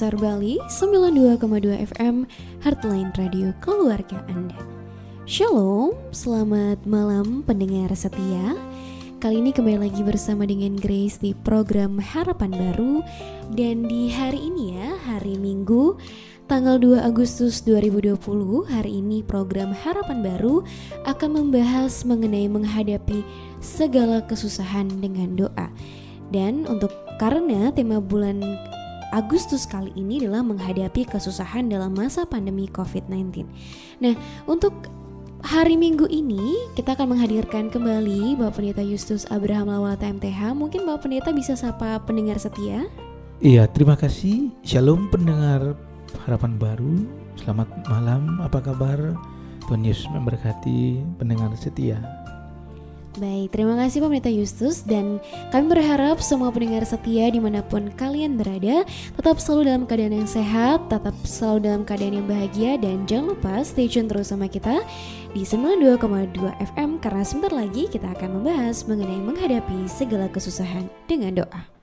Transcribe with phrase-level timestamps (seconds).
[0.00, 2.24] Denpasar, Bali, 92,2 FM,
[2.64, 4.56] Heartline Radio Keluarga Anda.
[5.28, 8.56] Shalom, selamat malam pendengar setia.
[9.20, 13.04] Kali ini kembali lagi bersama dengan Grace di program Harapan Baru
[13.52, 16.00] dan di hari ini ya, hari Minggu
[16.48, 18.16] tanggal 2 Agustus 2020,
[18.72, 20.64] hari ini program Harapan Baru
[21.04, 23.20] akan membahas mengenai menghadapi
[23.60, 25.68] segala kesusahan dengan doa.
[26.32, 26.88] Dan untuk
[27.20, 28.40] karena tema bulan
[29.10, 33.42] Agustus kali ini adalah menghadapi kesusahan dalam masa pandemi COVID-19.
[33.98, 34.14] Nah,
[34.46, 34.86] untuk
[35.42, 40.54] hari Minggu ini kita akan menghadirkan kembali Bapak Pendeta Justus Abraham Lawata MTH.
[40.54, 42.86] Mungkin Bapak Pendeta bisa sapa pendengar setia?
[43.42, 44.54] Iya, terima kasih.
[44.62, 45.74] Shalom pendengar
[46.28, 47.02] harapan baru.
[47.34, 48.98] Selamat malam, apa kabar?
[49.66, 51.98] Tuhan Yesus memberkati pendengar setia.
[53.18, 55.18] Baik, terima kasih Pemerintah Justus dan
[55.50, 58.86] kami berharap semua pendengar setia di mana pun kalian berada
[59.18, 63.66] tetap selalu dalam keadaan yang sehat, tetap selalu dalam keadaan yang bahagia dan jangan lupa
[63.66, 64.86] stay tune terus sama kita
[65.34, 66.38] di 92,2
[66.70, 71.79] FM karena sebentar lagi kita akan membahas mengenai menghadapi segala kesusahan dengan doa.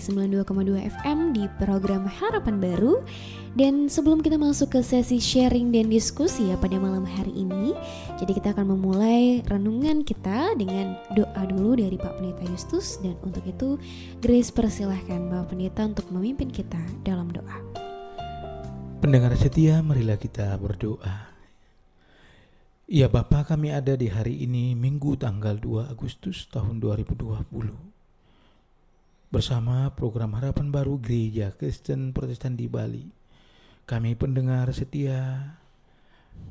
[0.00, 3.04] Di 92,2 FM di program Harapan Baru.
[3.52, 7.76] Dan sebelum kita masuk ke sesi sharing dan diskusi ya pada malam hari ini,
[8.16, 13.44] jadi kita akan memulai renungan kita dengan doa dulu dari Pak Pendeta Justus dan untuk
[13.44, 13.76] itu
[14.22, 17.58] Grace persilahkan Bapak Pendeta untuk memimpin kita dalam doa.
[19.02, 21.34] Pendengar setia, marilah kita berdoa.
[22.86, 27.89] Ya Bapa kami ada di hari ini Minggu tanggal 2 Agustus tahun 2020
[29.30, 33.06] Bersama program Harapan Baru Gereja Kristen Protestan di Bali
[33.86, 35.54] Kami pendengar setia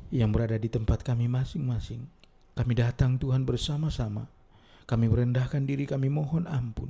[0.08, 2.08] yang berada di tempat kami masing-masing
[2.56, 4.32] Kami datang Tuhan bersama-sama.
[4.88, 6.88] Kami merendahkan diri kami mohon ampun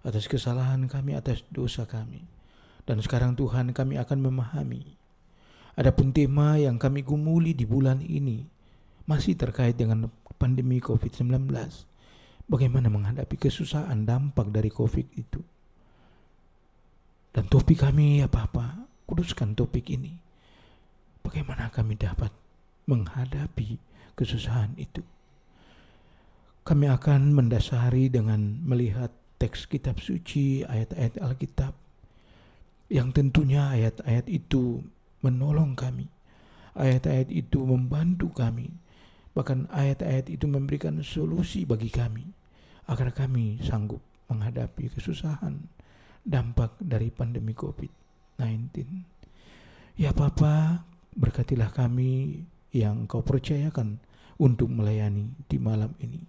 [0.00, 2.24] Atas kesalahan kami, atas dosa kami.
[2.88, 4.96] Dan sekarang Tuhan kami akan memahami.
[5.76, 8.48] Adapun tema yang kami gumuli di bulan ini
[9.04, 10.08] masih terkait dengan
[10.40, 11.52] pandemi COVID-19.
[12.50, 15.40] Bagaimana menghadapi kesusahan dampak dari COVID itu.
[17.32, 20.12] Dan topik kami Papa, kuduskan topik ini.
[21.24, 22.28] Bagaimana kami dapat
[22.84, 23.78] menghadapi
[24.18, 25.00] kesusahan itu.
[26.62, 29.10] Kami akan mendasari dengan melihat
[29.40, 31.74] teks kitab suci, ayat-ayat Alkitab,
[32.92, 34.84] yang tentunya ayat-ayat itu
[35.24, 36.06] menolong kami.
[36.76, 38.81] Ayat-ayat itu membantu kami
[39.32, 42.28] Bahkan ayat-ayat itu memberikan solusi bagi kami
[42.88, 45.56] agar kami sanggup menghadapi kesusahan
[46.22, 48.70] dampak dari pandemi COVID-19.
[49.96, 50.84] Ya Papa,
[51.16, 54.00] berkatilah kami yang kau percayakan
[54.40, 56.24] untuk melayani di malam ini.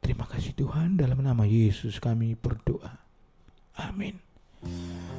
[0.00, 2.96] Terima kasih Tuhan dalam nama Yesus kami berdoa.
[3.76, 4.16] Amin.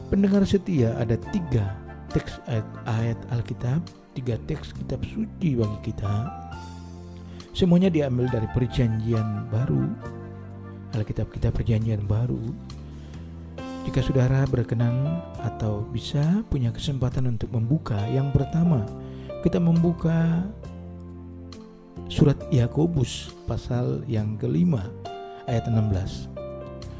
[0.09, 1.77] Pendengar setia ada tiga
[2.09, 3.85] teks ayat, ayat Alkitab
[4.19, 6.27] tiga teks kitab suci bagi kita.
[7.55, 9.87] Semuanya diambil dari perjanjian baru
[10.91, 12.41] Alkitab kita perjanjian baru.
[13.87, 17.97] Jika saudara berkenan atau bisa punya kesempatan untuk membuka.
[18.09, 18.83] Yang pertama
[19.45, 20.43] kita membuka
[22.09, 24.89] surat Yakobus pasal yang kelima
[25.45, 26.29] ayat 16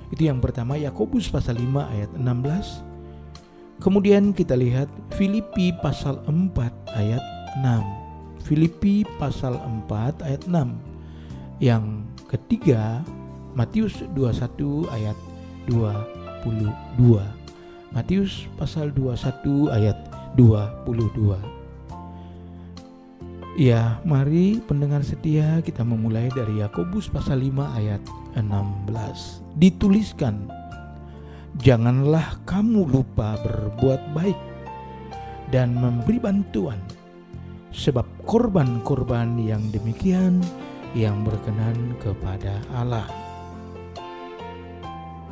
[0.10, 2.89] itu yang pertama Yakobus pasal 5 ayat 16
[3.80, 6.52] Kemudian kita lihat Filipi pasal 4
[7.00, 7.24] ayat
[7.64, 8.44] 6.
[8.44, 9.56] Filipi pasal
[9.88, 11.64] 4 ayat 6.
[11.64, 13.00] Yang ketiga
[13.56, 15.16] Matius 21 ayat
[15.72, 16.76] 22.
[17.96, 19.96] Matius pasal 21 ayat
[20.36, 21.40] 22.
[23.60, 28.04] Ya, mari pendengar setia kita memulai dari Yakobus pasal 5 ayat
[28.36, 29.44] 16.
[29.60, 30.48] Dituliskan,
[31.58, 34.38] Janganlah kamu lupa berbuat baik
[35.50, 36.78] dan memberi bantuan,
[37.74, 40.46] sebab korban-korban yang demikian
[40.94, 43.10] yang berkenan kepada Allah.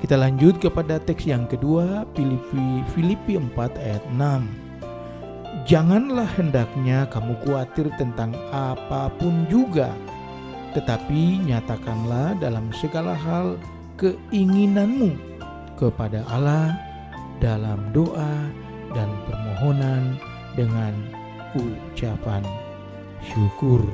[0.01, 5.69] Kita lanjut kepada teks yang kedua, Filipi, Filipi 4 ayat 6.
[5.69, 9.93] Janganlah hendaknya kamu khawatir tentang apa pun juga,
[10.73, 13.57] tetapi nyatakanlah dalam segala hal
[13.97, 15.26] keinginanmu
[15.77, 16.73] kepada Allah
[17.37, 18.49] dalam doa
[18.91, 20.17] dan permohonan
[20.57, 20.93] dengan
[21.53, 22.41] ucapan
[23.21, 23.85] syukur.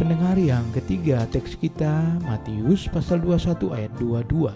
[0.00, 4.48] Pendengar yang ketiga teks kita Matius pasal 21 ayat 22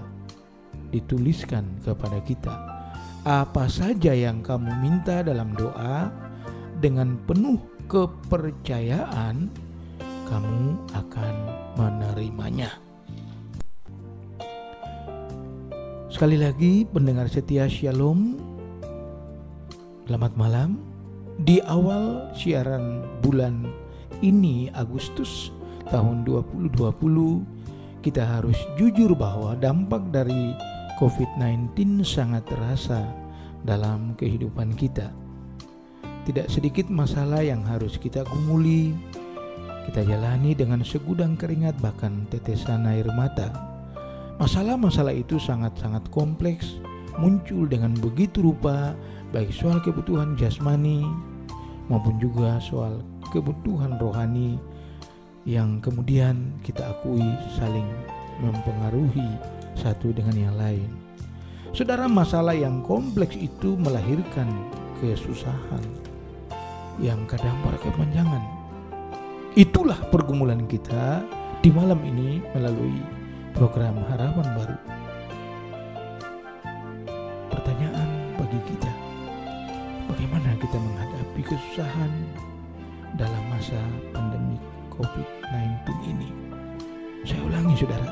[0.92, 2.54] dituliskan kepada kita
[3.22, 6.10] apa saja yang kamu minta dalam doa
[6.82, 9.46] dengan penuh kepercayaan
[10.26, 11.34] kamu akan
[11.78, 12.91] menerimanya.
[16.22, 18.38] Sekali lagi pendengar setia Shalom
[20.06, 20.78] Selamat malam
[21.42, 23.66] Di awal siaran bulan
[24.22, 25.50] ini Agustus
[25.90, 26.78] tahun 2020
[28.06, 30.54] Kita harus jujur bahwa dampak dari
[31.02, 33.02] COVID-19 sangat terasa
[33.66, 35.10] dalam kehidupan kita.
[36.22, 38.94] Tidak sedikit masalah yang harus kita gumuli,
[39.90, 43.71] kita jalani dengan segudang keringat bahkan tetesan air mata.
[44.40, 46.80] Masalah-masalah itu sangat-sangat kompleks,
[47.20, 48.96] muncul dengan begitu rupa
[49.32, 51.04] baik soal kebutuhan jasmani
[51.88, 54.56] maupun juga soal kebutuhan rohani
[55.44, 57.24] yang kemudian kita akui
[57.58, 57.88] saling
[58.40, 59.26] mempengaruhi
[59.76, 60.88] satu dengan yang lain.
[61.72, 64.48] Saudara, masalah yang kompleks itu melahirkan
[65.00, 65.84] kesusahan
[67.00, 68.44] yang kadang berkepanjangan.
[69.56, 71.24] Itulah pergumulan kita
[71.64, 73.00] di malam ini melalui
[73.56, 74.76] program Harapan Baru.
[77.52, 78.08] Pertanyaan
[78.40, 78.92] bagi kita,
[80.08, 82.12] bagaimana kita menghadapi kesusahan
[83.16, 83.80] dalam masa
[84.16, 84.56] pandemi
[84.92, 86.28] COVID-19 ini?
[87.22, 88.10] Saya ulangi saudara,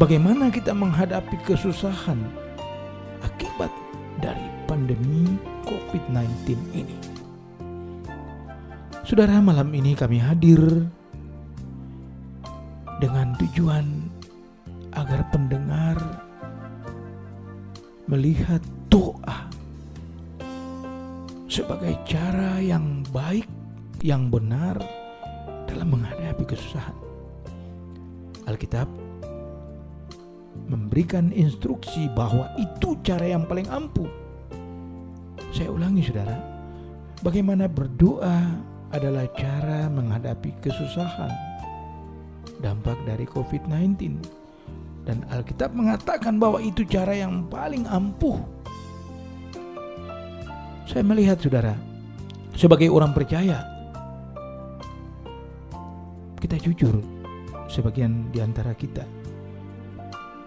[0.00, 2.16] Bagaimana kita menghadapi kesusahan
[3.20, 3.68] akibat
[4.24, 5.36] dari pandemi
[5.68, 6.96] COVID-19 ini?
[9.04, 10.88] Saudara, malam ini kami hadir
[13.04, 14.08] dengan tujuan
[14.92, 15.96] agar pendengar
[18.04, 18.60] melihat
[18.92, 19.48] doa
[21.48, 23.48] sebagai cara yang baik,
[24.04, 24.76] yang benar
[25.68, 26.96] dalam menghadapi kesusahan.
[28.48, 28.88] Alkitab
[30.68, 34.08] memberikan instruksi bahwa itu cara yang paling ampuh.
[35.52, 36.36] Saya ulangi saudara,
[37.20, 38.40] bagaimana berdoa
[38.92, 41.32] adalah cara menghadapi kesusahan
[42.60, 44.41] dampak dari COVID-19
[45.02, 48.38] dan Alkitab mengatakan bahwa itu cara yang paling ampuh.
[50.86, 51.74] Saya melihat saudara,
[52.54, 53.64] sebagai orang percaya,
[56.38, 57.00] kita jujur
[57.70, 59.22] sebagian di antara kita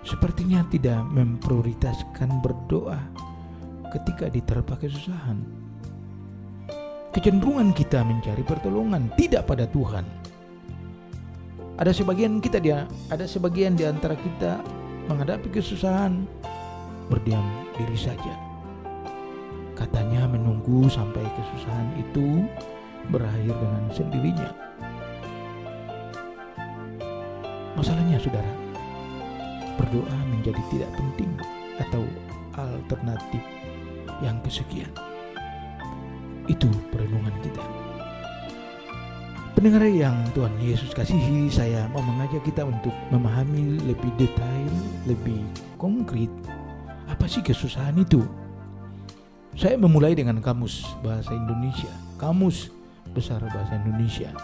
[0.06, 3.02] sepertinya tidak memprioritaskan berdoa
[3.90, 5.42] ketika diterpa kesusahan.
[7.10, 10.06] Kecenderungan kita mencari pertolongan tidak pada Tuhan.
[11.76, 14.64] Ada sebagian kita dia, ada sebagian di antara kita
[15.12, 16.24] menghadapi kesusahan
[17.12, 17.44] berdiam
[17.76, 18.34] diri saja.
[19.76, 22.48] Katanya menunggu sampai kesusahan itu
[23.12, 24.50] berakhir dengan sendirinya.
[27.76, 28.54] Masalahnya saudara,
[29.76, 31.32] berdoa menjadi tidak penting
[31.76, 32.08] atau
[32.56, 33.44] alternatif
[34.24, 34.96] yang kesekian.
[36.48, 37.75] Itu perenungan kita.
[39.56, 44.72] Pendengar yang Tuhan Yesus kasihi, saya mau mengajak kita untuk memahami lebih detail,
[45.08, 45.40] lebih
[45.80, 46.30] konkret
[47.08, 48.22] apa sih kesusahan itu.
[49.56, 52.68] Saya memulai dengan kamus bahasa Indonesia, kamus
[53.16, 54.36] besar bahasa Indonesia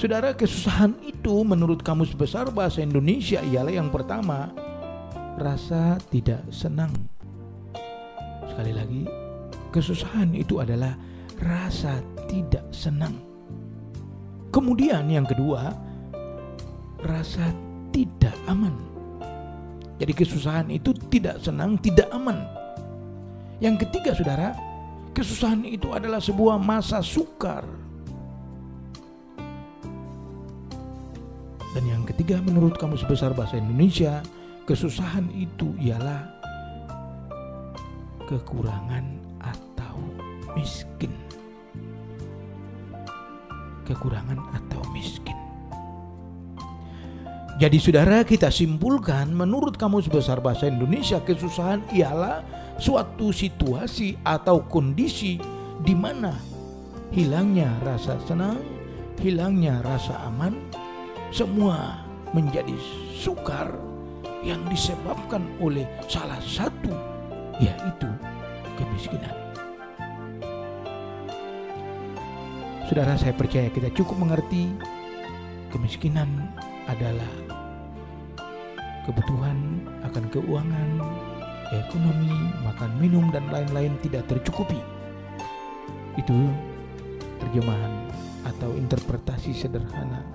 [0.00, 4.48] Saudara, kesusahan itu menurut Kamus Besar Bahasa Indonesia ialah yang pertama,
[5.36, 6.88] rasa tidak senang.
[8.48, 9.02] Sekali lagi,
[9.74, 10.94] kesusahan itu adalah
[11.42, 12.00] rasa
[12.30, 13.29] tidak senang.
[14.50, 15.72] Kemudian yang kedua,
[17.06, 17.54] rasa
[17.94, 18.74] tidak aman.
[20.02, 22.44] Jadi kesusahan itu tidak senang, tidak aman.
[23.62, 24.48] Yang ketiga saudara,
[25.14, 27.62] kesusahan itu adalah sebuah masa sukar
[31.70, 34.26] Dan yang ketiga menurut Kamus Besar Bahasa Indonesia,
[34.66, 36.26] kesusahan itu ialah
[38.26, 39.06] kekurangan
[39.38, 39.94] atau
[40.58, 41.14] miskin.
[43.90, 45.34] Kekurangan atau miskin.
[47.60, 52.40] Jadi saudara kita simpulkan menurut Kamus Besar Bahasa Indonesia kesusahan ialah
[52.80, 55.36] suatu situasi atau kondisi
[55.84, 56.32] di mana
[57.12, 58.64] hilangnya rasa senang,
[59.20, 60.56] hilangnya rasa aman,
[61.28, 62.00] semua
[62.32, 62.72] menjadi
[63.12, 63.76] sukar
[64.40, 66.96] yang disebabkan oleh salah satu
[67.60, 68.08] yaitu
[68.80, 69.39] kemiskinan.
[72.90, 74.66] Saudara saya percaya kita cukup mengerti
[75.70, 76.26] kemiskinan
[76.90, 77.30] adalah
[79.06, 80.90] kebutuhan akan keuangan,
[81.70, 82.34] ekonomi,
[82.66, 84.82] makan minum dan lain-lain tidak tercukupi.
[86.18, 86.34] Itu
[87.38, 88.10] terjemahan
[88.42, 90.26] atau interpretasi sederhana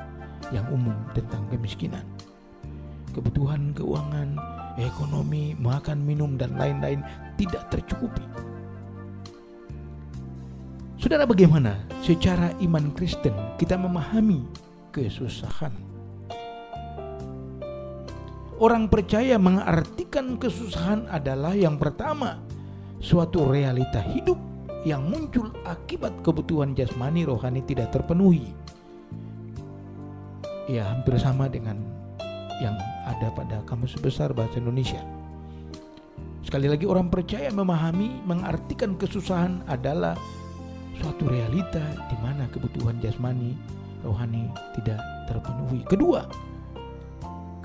[0.55, 2.07] yang umum tentang kemiskinan.
[3.11, 4.39] Kebutuhan keuangan,
[4.79, 7.03] ekonomi, makan minum dan lain-lain
[7.35, 8.23] tidak tercukupi.
[10.95, 14.47] Saudara bagaimana secara iman Kristen kita memahami
[14.95, 15.75] kesusahan?
[18.55, 22.39] Orang percaya mengartikan kesusahan adalah yang pertama
[23.03, 24.39] suatu realita hidup
[24.87, 28.55] yang muncul akibat kebutuhan jasmani rohani tidak terpenuhi.
[30.71, 31.75] Ya, hampir sama dengan
[32.63, 35.03] yang ada pada kamus besar bahasa Indonesia.
[36.39, 40.15] Sekali lagi orang percaya memahami, mengartikan kesusahan adalah
[41.01, 43.55] suatu realita di mana kebutuhan jasmani
[44.05, 44.47] rohani
[44.77, 45.81] tidak terpenuhi.
[45.89, 46.25] Kedua,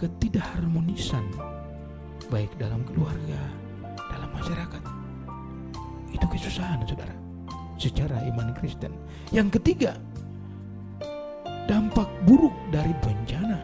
[0.00, 1.24] ketidakharmonisan
[2.32, 3.40] baik dalam keluarga,
[4.08, 4.82] dalam masyarakat.
[6.10, 7.14] Itu kesusahan, Saudara.
[7.80, 8.92] Secara iman Kristen.
[9.32, 9.96] Yang ketiga,
[11.68, 13.60] dampak buruk dari bencana.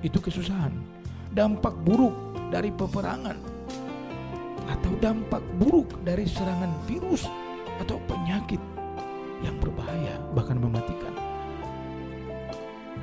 [0.00, 0.72] Itu kesusahan.
[1.30, 2.12] Dampak buruk
[2.50, 3.38] dari peperangan
[4.70, 7.26] atau dampak buruk dari serangan virus
[7.82, 8.58] atau penyakit
[9.40, 11.14] yang berbahaya bahkan mematikan.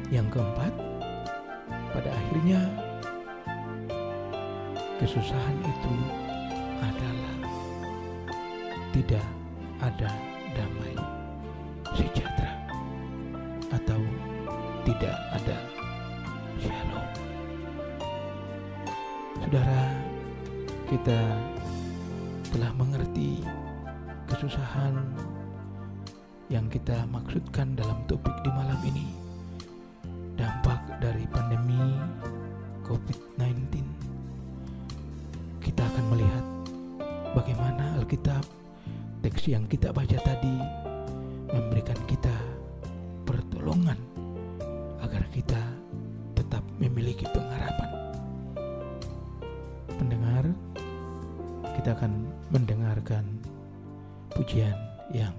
[0.07, 0.73] Yang keempat,
[1.91, 2.61] pada akhirnya
[5.01, 5.95] kesusahan itu
[6.79, 7.35] adalah
[8.95, 9.25] tidak
[9.83, 10.09] ada
[10.55, 10.95] damai
[11.93, 12.53] sejahtera
[13.73, 13.99] atau
[14.87, 15.57] tidak ada
[16.61, 17.07] shalom.
[19.43, 19.83] Saudara,
[20.87, 21.19] kita
[22.47, 23.43] telah mengerti
[24.31, 24.97] kesusahan
[26.47, 29.03] yang kita maksudkan dalam topik di malam ini.
[30.39, 31.91] Dampak dari pandemi
[32.87, 33.83] COVID-19.
[35.59, 36.45] Kita akan melihat
[37.35, 38.47] bagaimana Alkitab
[39.19, 40.55] teks yang kita baca tadi
[41.51, 42.31] memberikan kita
[43.27, 43.99] pertolongan
[45.03, 45.59] agar kita
[46.31, 47.91] tetap memiliki pengharapan.
[49.99, 50.47] Pendengar,
[51.75, 52.23] kita akan
[52.55, 53.25] mendengarkan
[54.31, 54.77] pujian
[55.11, 55.35] yang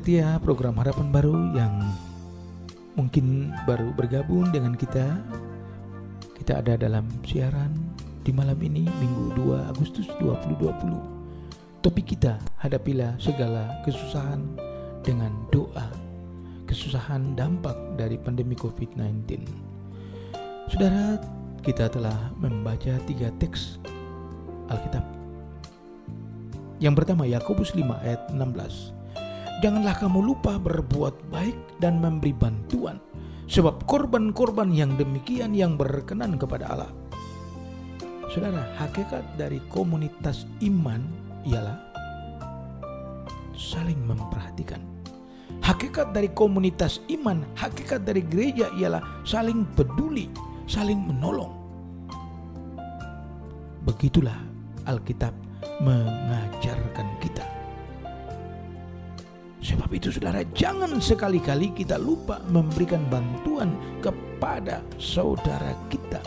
[0.00, 1.76] setia program Harapan Baru yang
[2.96, 5.20] mungkin baru bergabung dengan kita.
[6.40, 7.68] Kita ada dalam siaran
[8.24, 11.84] di malam ini Minggu 2 Agustus 2020.
[11.84, 14.40] Topik kita hadapilah segala kesusahan
[15.04, 15.92] dengan doa.
[16.64, 19.44] Kesusahan dampak dari pandemi COVID-19.
[20.72, 21.20] Saudara,
[21.60, 23.76] kita telah membaca tiga teks
[24.72, 25.04] Alkitab.
[26.80, 28.99] Yang pertama Yakobus 5 ayat 16.
[29.60, 32.96] Janganlah kamu lupa berbuat baik dan memberi bantuan,
[33.44, 36.92] sebab korban-korban yang demikian yang berkenan kepada Allah.
[38.32, 41.04] Saudara, hakikat dari komunitas iman
[41.44, 41.76] ialah
[43.52, 44.80] saling memperhatikan.
[45.60, 50.32] Hakikat dari komunitas iman, hakikat dari gereja ialah saling peduli,
[50.64, 51.52] saling menolong.
[53.84, 54.40] Begitulah
[54.88, 55.36] Alkitab
[55.84, 57.49] mengajarkan kita.
[59.60, 66.20] Sebab itu saudara jangan sekali-kali kita lupa memberikan bantuan kepada saudara kita.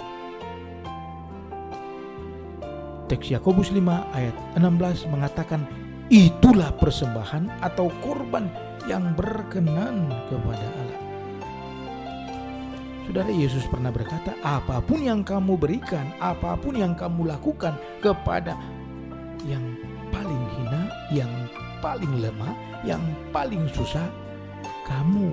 [3.09, 3.81] Teks Yakobus 5
[4.13, 5.65] ayat 16 mengatakan
[6.13, 8.45] itulah persembahan atau korban
[8.85, 11.01] yang berkenan kepada Allah.
[13.03, 18.55] Saudara Yesus pernah berkata, apa pun yang kamu berikan, apa pun yang kamu lakukan kepada
[19.43, 19.61] yang
[20.07, 21.31] paling hina, yang
[21.83, 24.03] paling lemah, yang paling susah,
[24.83, 25.31] kamu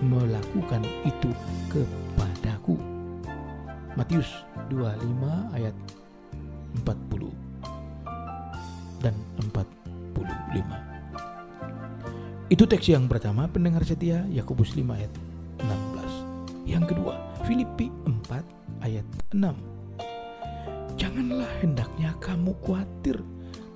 [0.00, 1.28] melakukan itu
[1.68, 2.80] kepadaku.
[3.96, 5.76] Matius 25 ayat
[6.84, 7.28] 40
[9.04, 9.14] dan
[9.52, 10.90] 45.
[12.50, 15.12] Itu teks yang pertama pendengar setia Yakobus 5 ayat
[15.62, 16.66] 16.
[16.66, 17.14] Yang kedua
[17.44, 18.42] Filipi 4
[18.82, 19.52] ayat 6.
[20.96, 23.20] Janganlah hendaknya kamu khawatir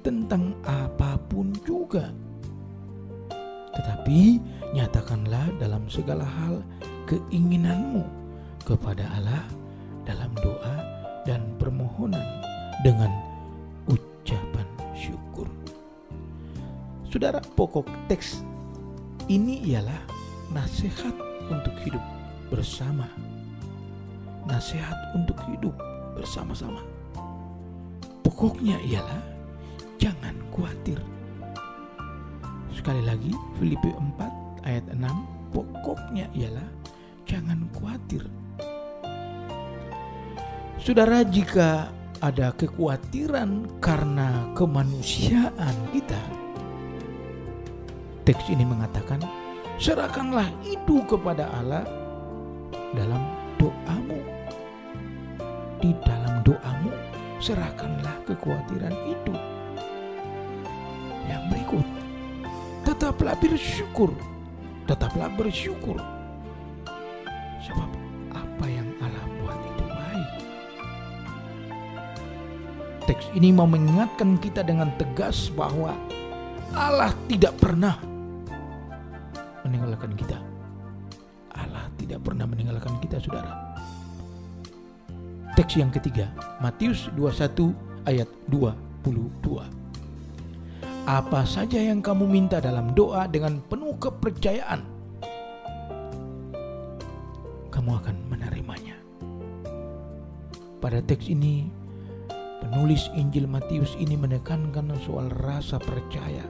[0.05, 2.13] tentang apa pun juga.
[3.75, 4.39] Tetapi
[4.75, 6.63] nyatakanlah dalam segala hal
[7.07, 8.03] keinginanmu
[8.65, 9.45] kepada Allah
[10.09, 10.77] dalam doa
[11.25, 12.25] dan permohonan
[12.85, 13.11] dengan
[13.89, 15.49] ucapan syukur.
[17.09, 18.43] Saudara, pokok teks
[19.31, 20.03] ini ialah
[20.53, 21.15] nasihat
[21.49, 22.03] untuk hidup
[22.53, 23.09] bersama.
[24.45, 25.73] Nasihat untuk hidup
[26.13, 26.85] bersama-sama.
[28.21, 29.23] Pokoknya ialah
[29.97, 31.01] jangan khawatir.
[32.85, 36.69] Sekali lagi Filipi 4 ayat 6 pokoknya ialah
[37.25, 38.29] jangan khawatir.
[40.77, 41.89] Saudara jika
[42.21, 46.21] ada kekhawatiran karena kemanusiaan kita
[48.29, 49.25] teks ini mengatakan
[49.81, 51.89] serahkanlah itu kepada Allah
[52.93, 53.25] dalam
[53.57, 54.21] doamu.
[55.81, 56.93] Di dalam doamu
[57.41, 59.33] serahkanlah kekhawatiran itu.
[61.25, 62.04] Yang berikut,
[63.05, 64.17] tetaplah bersyukur,
[64.89, 66.01] tetaplah bersyukur.
[67.61, 67.91] Sebab
[68.33, 70.31] apa yang Allah buat itu baik.
[73.05, 75.93] Teks ini mau mengingatkan kita dengan tegas bahwa
[76.73, 78.01] Allah tidak pernah
[79.69, 80.41] meninggalkan kita.
[81.53, 83.53] Allah tidak pernah meninggalkan kita, saudara.
[85.53, 87.69] Teks yang ketiga, Matius 21
[88.09, 89.84] ayat 22.
[91.05, 94.81] Apa saja yang kamu minta dalam doa dengan penuh kepercayaan,
[97.69, 98.97] kamu akan menerimanya.
[100.81, 101.69] Pada teks ini,
[102.65, 106.49] penulis Injil Matius ini menekankan soal rasa percaya.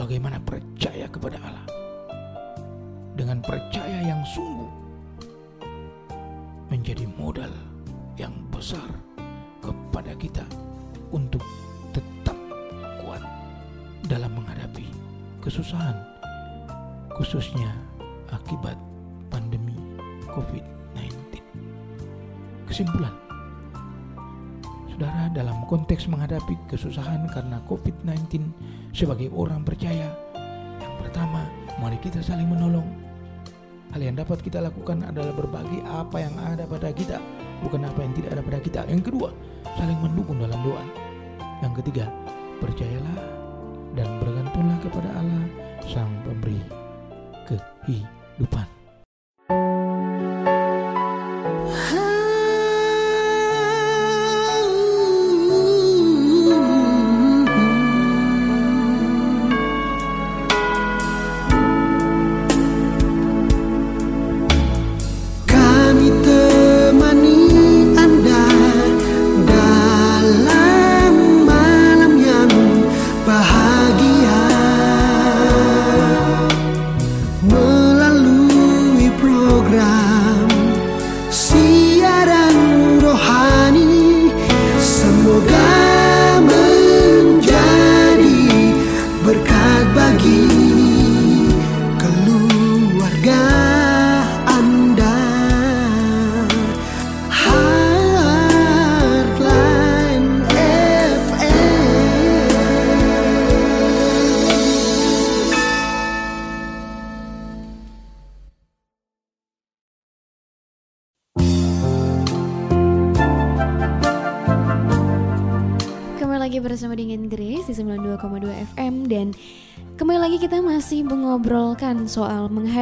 [0.00, 1.68] Bagaimana percaya kepada Allah?
[3.20, 4.72] Dengan percaya yang sungguh
[6.72, 7.52] menjadi modal
[8.16, 8.88] yang besar
[9.60, 10.48] kepada kita
[11.12, 11.44] untuk
[14.06, 14.86] dalam menghadapi
[15.42, 15.94] kesusahan
[17.14, 17.70] khususnya
[18.30, 18.78] akibat
[19.30, 19.74] pandemi
[20.30, 21.42] COVID-19.
[22.66, 23.14] Kesimpulan
[24.90, 28.48] Saudara dalam konteks menghadapi kesusahan karena COVID-19
[28.96, 30.08] sebagai orang percaya
[30.80, 31.44] yang pertama
[31.82, 32.86] mari kita saling menolong
[33.94, 37.22] Hal yang dapat kita lakukan adalah berbagi apa yang ada pada kita,
[37.62, 38.80] bukan apa yang tidak ada pada kita.
[38.90, 39.30] Yang kedua,
[39.78, 40.84] saling mendukung dalam doa.
[41.62, 42.10] Yang ketiga,
[42.60, 43.35] percayalah
[43.96, 45.44] dan bergantunglah kepada Allah,
[45.88, 46.60] Sang Pemberi
[47.48, 48.75] kehidupan.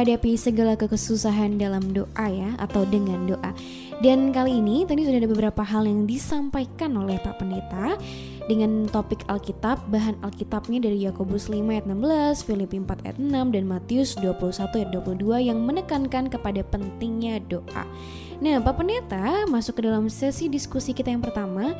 [0.05, 3.57] Menghadapi segala kesusahan dalam doa ya atau dengan doa.
[4.05, 7.97] Dan kali ini tadi sudah ada beberapa hal yang disampaikan oleh Pak Pendeta
[8.45, 13.63] dengan topik Alkitab, bahan Alkitabnya dari Yakobus 5 ayat 16, Filipi 4 ayat 6 dan
[13.65, 17.89] Matius 21 ayat 22 yang menekankan kepada pentingnya doa.
[18.45, 21.73] Nah, Pak Pendeta masuk ke dalam sesi diskusi kita yang pertama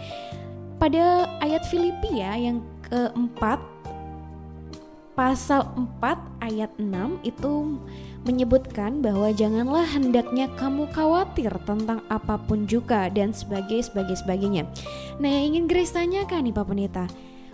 [0.82, 3.75] pada ayat Filipi ya yang keempat
[5.16, 7.80] pasal 4 ayat 6 itu
[8.28, 14.68] menyebutkan bahwa janganlah hendaknya kamu khawatir tentang apa pun juga dan sebagai sebagai sebagainya.
[15.24, 17.06] Nah, yang ingin Grace tanyakan nih Pak Pendeta,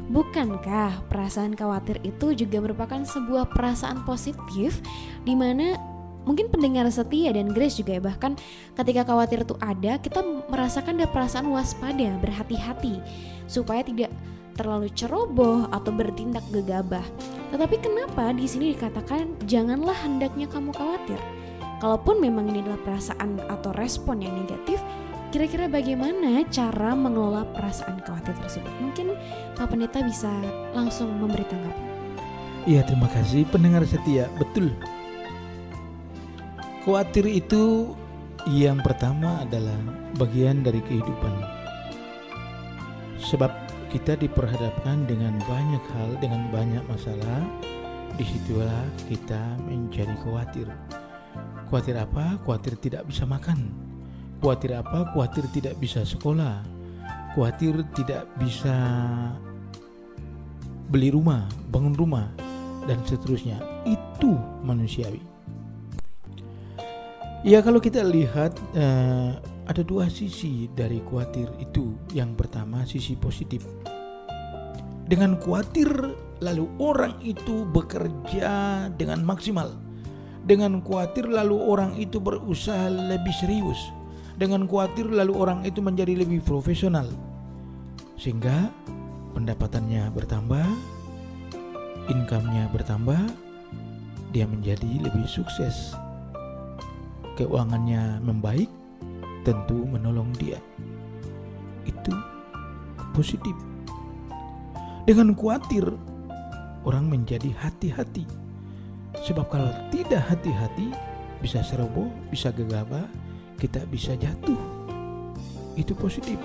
[0.09, 4.81] bukankah perasaan khawatir itu juga merupakan sebuah perasaan positif
[5.21, 5.77] di mana
[6.25, 8.37] mungkin pendengar setia dan Grace juga ya bahkan
[8.77, 13.01] ketika khawatir itu ada kita merasakan ada perasaan waspada berhati-hati
[13.49, 14.09] supaya tidak
[14.55, 17.03] terlalu ceroboh atau bertindak gegabah.
[17.51, 21.19] Tetapi kenapa di sini dikatakan janganlah hendaknya kamu khawatir?
[21.81, 24.77] Kalaupun memang ini adalah perasaan atau respon yang negatif,
[25.33, 28.69] kira-kira bagaimana cara mengelola perasaan khawatir tersebut?
[28.77, 29.17] Mungkin
[29.57, 30.29] Pak Pendeta bisa
[30.77, 31.89] langsung memberi tanggapan.
[32.69, 34.29] Iya, terima kasih pendengar setia.
[34.37, 34.69] Betul.
[36.85, 37.93] Khawatir itu
[38.49, 39.77] yang pertama adalah
[40.21, 41.33] bagian dari kehidupan.
[43.21, 47.43] Sebab kita diperhadapkan dengan banyak hal, dengan banyak masalah,
[48.15, 50.67] di situlah kita menjadi khawatir.
[51.67, 52.39] Khawatir apa?
[52.47, 53.67] Khawatir tidak bisa makan.
[54.39, 55.11] Khawatir apa?
[55.11, 56.63] Khawatir tidak bisa sekolah.
[57.35, 58.75] Khawatir tidak bisa
[60.87, 62.31] beli rumah, bangun rumah,
[62.87, 63.59] dan seterusnya.
[63.83, 65.19] Itu manusiawi.
[67.43, 69.31] Ya kalau kita lihat eh,
[69.65, 71.95] ada dua sisi dari khawatir itu.
[72.11, 73.80] Yang pertama sisi positif.
[75.07, 75.89] Dengan khawatir
[76.41, 79.77] lalu orang itu bekerja dengan maksimal.
[80.41, 83.77] Dengan khawatir lalu orang itu berusaha lebih serius.
[84.41, 87.05] Dengan khawatir lalu orang itu menjadi lebih profesional.
[88.17, 88.73] Sehingga
[89.37, 90.65] pendapatannya bertambah,
[92.09, 93.21] income-nya bertambah,
[94.33, 95.93] dia menjadi lebih sukses.
[97.37, 98.69] Keuangannya membaik,
[99.45, 100.57] tentu menolong dia.
[101.85, 102.13] Itu
[103.13, 103.70] positif.
[105.01, 105.81] Dengan khawatir,
[106.85, 108.29] orang menjadi hati-hati.
[109.25, 110.93] Sebab kalau tidak hati-hati,
[111.41, 113.09] bisa seroboh, bisa gegabah,
[113.57, 114.61] kita bisa jatuh.
[115.73, 116.37] Itu positif.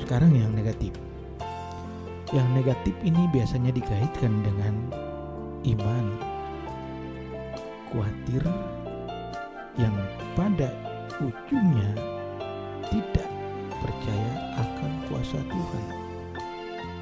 [0.00, 0.96] Sekarang yang negatif.
[2.32, 4.74] Yang negatif ini biasanya dikaitkan dengan
[5.68, 6.06] iman.
[7.92, 8.42] Khawatir
[9.76, 9.92] yang
[10.32, 10.72] pada
[11.20, 11.92] ujungnya
[12.88, 13.28] tidak
[13.84, 16.01] percaya akan kuasa Tuhan.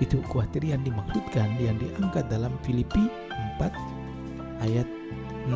[0.00, 3.06] Itu khawatir yang dimaksudkan yang diangkat dalam Filipi
[3.60, 3.68] 4
[4.64, 4.88] ayat
[5.46, 5.54] 6.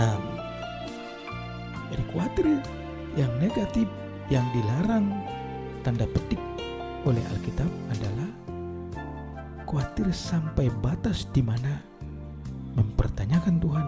[1.90, 2.46] Jadi khawatir
[3.16, 3.88] yang negatif
[4.28, 5.08] yang dilarang
[5.80, 6.40] tanda petik
[7.04, 8.28] oleh Alkitab adalah
[9.68, 11.80] khawatir sampai batas di mana
[12.74, 13.86] mempertanyakan Tuhan,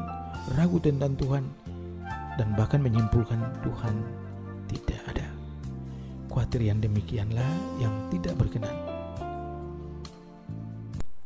[0.54, 1.44] ragu tentang Tuhan,
[2.36, 3.94] dan bahkan menyimpulkan Tuhan
[4.68, 5.26] tidak ada.
[6.30, 8.85] Khawatir yang demikianlah yang tidak berkenan.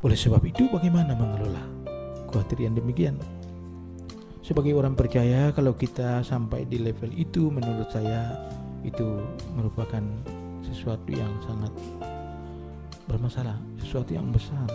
[0.01, 1.61] Oleh sebab itu bagaimana mengelola
[2.33, 3.21] khawatir yang demikian?
[4.41, 8.33] Sebagai orang percaya kalau kita sampai di level itu menurut saya
[8.81, 9.21] itu
[9.53, 10.01] merupakan
[10.65, 11.69] sesuatu yang sangat
[13.05, 14.65] bermasalah, sesuatu yang besar.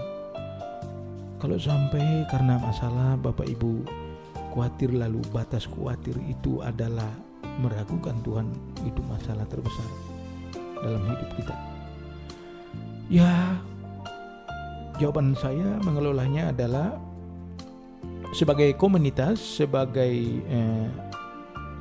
[1.42, 3.82] Kalau sampai karena masalah Bapak Ibu
[4.54, 7.10] khawatir lalu batas khawatir itu adalah
[7.58, 8.46] meragukan Tuhan
[8.86, 9.90] itu masalah terbesar
[10.80, 11.56] dalam hidup kita.
[13.10, 13.58] Ya,
[14.96, 16.96] jawaban saya mengelolanya adalah
[18.32, 20.12] sebagai komunitas, sebagai
[20.44, 20.88] eh,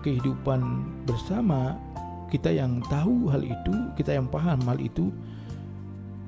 [0.05, 0.61] kehidupan
[1.09, 1.79] bersama
[2.29, 5.09] kita yang tahu hal itu, kita yang paham hal itu,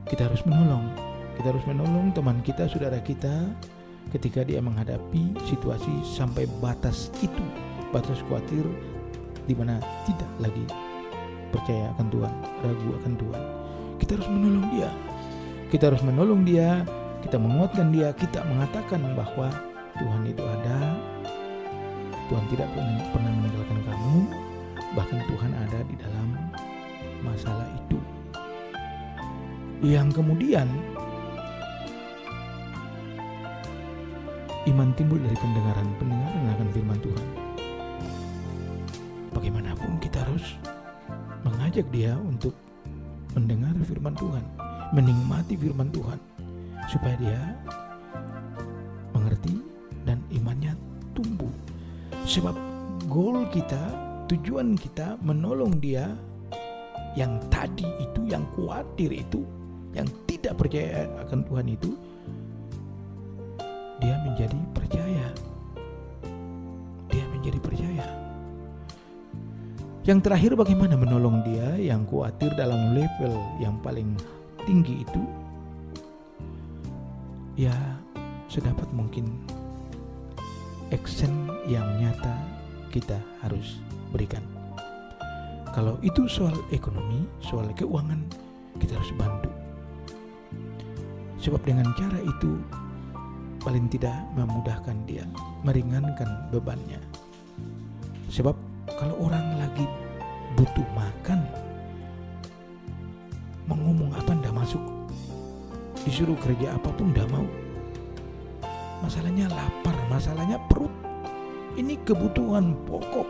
[0.08, 0.88] kita harus menolong.
[1.38, 3.54] Kita harus menolong teman kita, saudara kita
[4.10, 7.46] ketika dia menghadapi situasi sampai batas itu,
[7.92, 8.64] batas khawatir
[9.46, 10.66] di mana tidak lagi
[11.52, 13.44] percaya akan Tuhan, ragu akan Tuhan.
[14.02, 14.92] Kita harus menolong dia.
[15.68, 16.88] Kita harus menolong dia,
[17.24, 19.52] kita menguatkan dia, kita mengatakan bahwa
[20.00, 20.80] Tuhan itu ada.
[22.28, 22.68] Tuhan tidak
[23.16, 24.18] pernah meninggalkan kamu,
[24.96, 26.28] bahkan Tuhan ada di dalam
[27.24, 28.00] masalah itu.
[29.80, 30.68] Yang kemudian
[34.68, 37.28] iman timbul dari pendengaran, pendengaran akan firman Tuhan
[39.38, 40.58] bagaimanapun kita harus
[41.46, 42.52] mengajak dia untuk
[43.38, 44.44] mendengar firman Tuhan,
[44.96, 46.20] menikmati firman Tuhan,
[46.88, 47.42] supaya dia
[49.12, 49.60] mengerti
[50.08, 50.76] dan imannya
[51.12, 51.52] tumbuh.
[52.28, 52.56] Sebab
[53.08, 53.80] goal kita,
[54.32, 56.12] tujuan kita menolong dia
[57.18, 59.42] yang tadi itu, yang khawatir itu,
[59.96, 61.92] yang tidak percaya akan Tuhan itu,
[63.98, 65.28] dia menjadi percaya.
[67.10, 68.06] Dia menjadi percaya.
[70.08, 74.16] Yang terakhir bagaimana menolong dia yang khawatir dalam level yang paling
[74.68, 75.22] tinggi itu?
[77.56, 77.74] Ya,
[78.52, 79.32] sedapat mungkin
[80.92, 81.32] action
[81.64, 82.36] yang nyata
[82.92, 83.80] kita harus
[84.12, 84.44] berikan.
[85.72, 88.20] Kalau itu soal ekonomi, soal keuangan,
[88.78, 89.52] kita harus bantu.
[91.40, 92.60] Sebab dengan cara itu
[93.64, 95.24] paling tidak memudahkan dia,
[95.64, 97.00] meringankan bebannya.
[98.28, 98.58] Sebab
[98.98, 99.86] kalau orang lagi
[100.58, 101.46] butuh makan,
[103.68, 104.34] mau ngomong apa
[106.08, 107.44] disuruh kerja apa pun ndak mau.
[109.04, 110.90] Masalahnya lapar, masalahnya perut.
[111.76, 113.28] Ini kebutuhan pokok,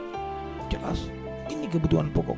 [0.70, 1.10] jelas.
[1.50, 2.38] Ini kebutuhan pokok.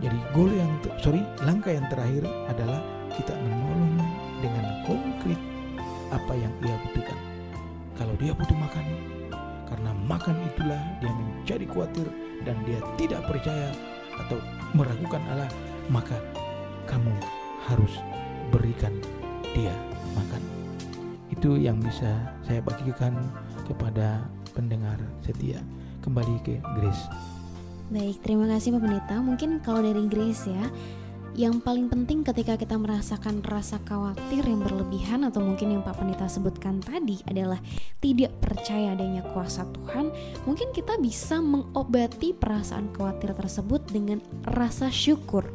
[0.00, 2.80] Jadi goal yang sorry langkah yang terakhir adalah
[3.12, 4.00] kita menolong
[4.40, 5.38] dengan konkret
[6.10, 7.20] apa yang ia butuhkan.
[8.00, 8.86] Kalau dia butuh makan,
[9.68, 12.08] karena makan itulah dia menjadi khawatir
[12.48, 13.70] dan dia tidak percaya
[14.26, 14.40] atau
[14.74, 15.52] meragukan Allah,
[15.92, 16.18] maka
[16.90, 17.14] kamu
[17.70, 17.94] harus
[18.52, 18.92] berikan
[19.56, 19.72] dia
[20.12, 20.42] makan.
[21.32, 23.16] Itu yang bisa saya bagikan
[23.64, 25.58] kepada pendengar setia.
[26.04, 27.08] Kembali ke Grace.
[27.88, 29.16] Baik, terima kasih Pak Pendeta.
[29.22, 30.66] Mungkin kalau dari Grace ya,
[31.32, 36.28] yang paling penting ketika kita merasakan rasa khawatir yang berlebihan atau mungkin yang Pak Pendeta
[36.28, 37.56] sebutkan tadi adalah
[38.04, 40.12] tidak percaya adanya kuasa Tuhan,
[40.44, 45.48] mungkin kita bisa mengobati perasaan khawatir tersebut dengan rasa syukur.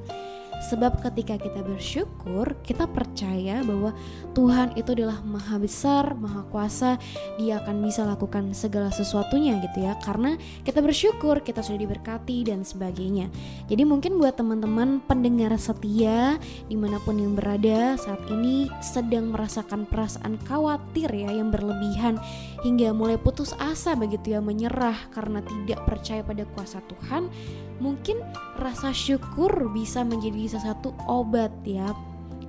[0.58, 3.94] Sebab ketika kita bersyukur, kita percaya bahwa
[4.34, 6.98] Tuhan itu adalah maha besar, maha kuasa,
[7.38, 9.94] dia akan bisa lakukan segala sesuatunya gitu ya.
[10.02, 10.34] Karena
[10.66, 13.30] kita bersyukur, kita sudah diberkati dan sebagainya.
[13.70, 19.86] Jadi mungkin buat teman-teman pendengar setia di mana pun yang berada saat ini sedang merasakan
[19.86, 22.18] perasaan khawatir ya yang berlebihan
[22.66, 27.30] hingga mulai putus asa begitu ya menyerah karena tidak percaya pada kuasa Tuhan
[27.78, 28.22] mungkin
[28.58, 31.94] rasa syukur bisa menjadi salah satu obat ya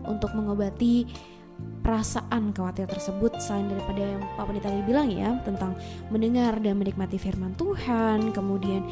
[0.08, 1.04] untuk mengobati
[1.82, 3.36] perasaan khawatir tersebut.
[3.42, 5.72] Selain daripada yang Pak Pendeta tadi bilang ya tentang
[6.12, 8.84] mendengar dan menikmati firman Tuhan kemudian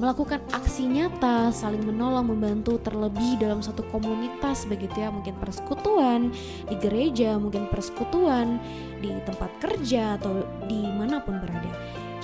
[0.00, 5.12] melakukan aksi nyata saling menolong membantu terlebih dalam satu komunitas begitu ya.
[5.12, 6.32] Mungkin persekutuan
[6.66, 8.56] di gereja mungkin persekutuan
[9.04, 11.72] di tempat kerja atau di mana pun berada.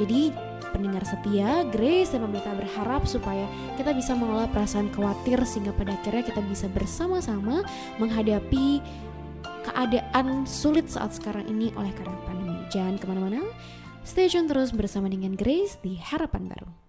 [0.01, 0.33] Jadi
[0.71, 3.45] pendengar setia, Grace dan pemerintah berharap supaya
[3.77, 7.67] kita bisa mengelola perasaan khawatir sehingga pada akhirnya kita bisa bersama-sama
[7.99, 8.81] menghadapi
[9.67, 12.63] keadaan sulit saat sekarang ini oleh karena pandemi.
[12.71, 13.43] Jangan ke mana-mana,
[14.07, 16.86] stay tune terus bersama dengan Grace di Harapan Baru.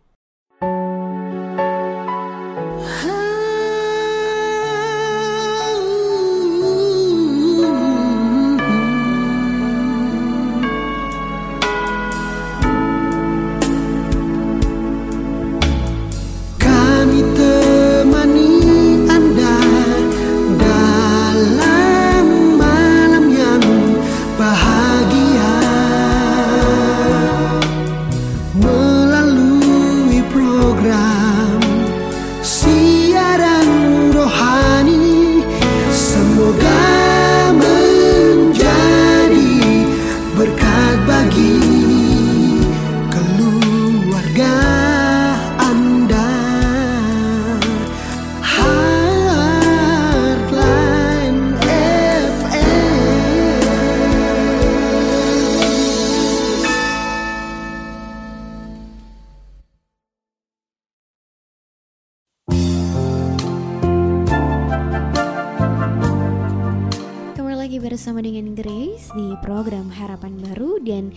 [67.88, 70.76] Bersama dengan Grace di program Harapan Baru.
[70.84, 71.16] Dan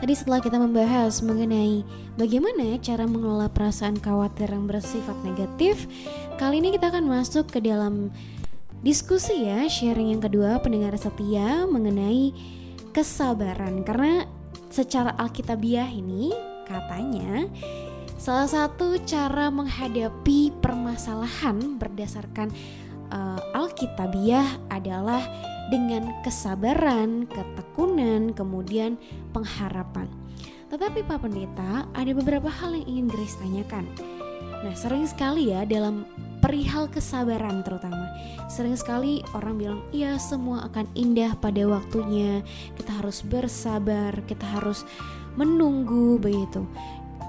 [0.00, 1.84] tadi setelah kita membahas mengenai
[2.16, 5.84] bagaimana cara mengelola perasaan khawatir yang bersifat negatif,
[6.40, 8.08] kali ini kita akan masuk ke dalam
[8.80, 12.32] diskusi ya, sharing yang kedua pendengar setia mengenai
[12.96, 13.84] kesabaran.
[13.84, 14.24] Karena
[14.72, 16.32] secara alkitabiah ini
[16.64, 17.52] katanya
[18.16, 22.48] salah satu cara menghadapi permasalahan berdasarkan
[23.12, 25.20] uh, Alkitabiah adalah
[25.68, 28.96] dengan kesabaran, ketekunan, kemudian
[29.36, 30.08] pengharapan.
[30.68, 33.88] Tetapi Pak Pendeta, ada beberapa hal yang ingin Grace tanyakan.
[34.64, 36.04] Nah, sering sekali ya dalam
[36.44, 38.10] perihal kesabaran terutama.
[38.50, 42.42] Sering sekali orang bilang, "Iya, semua akan indah pada waktunya.
[42.74, 44.82] Kita harus bersabar, kita harus
[45.38, 46.66] menunggu begitu."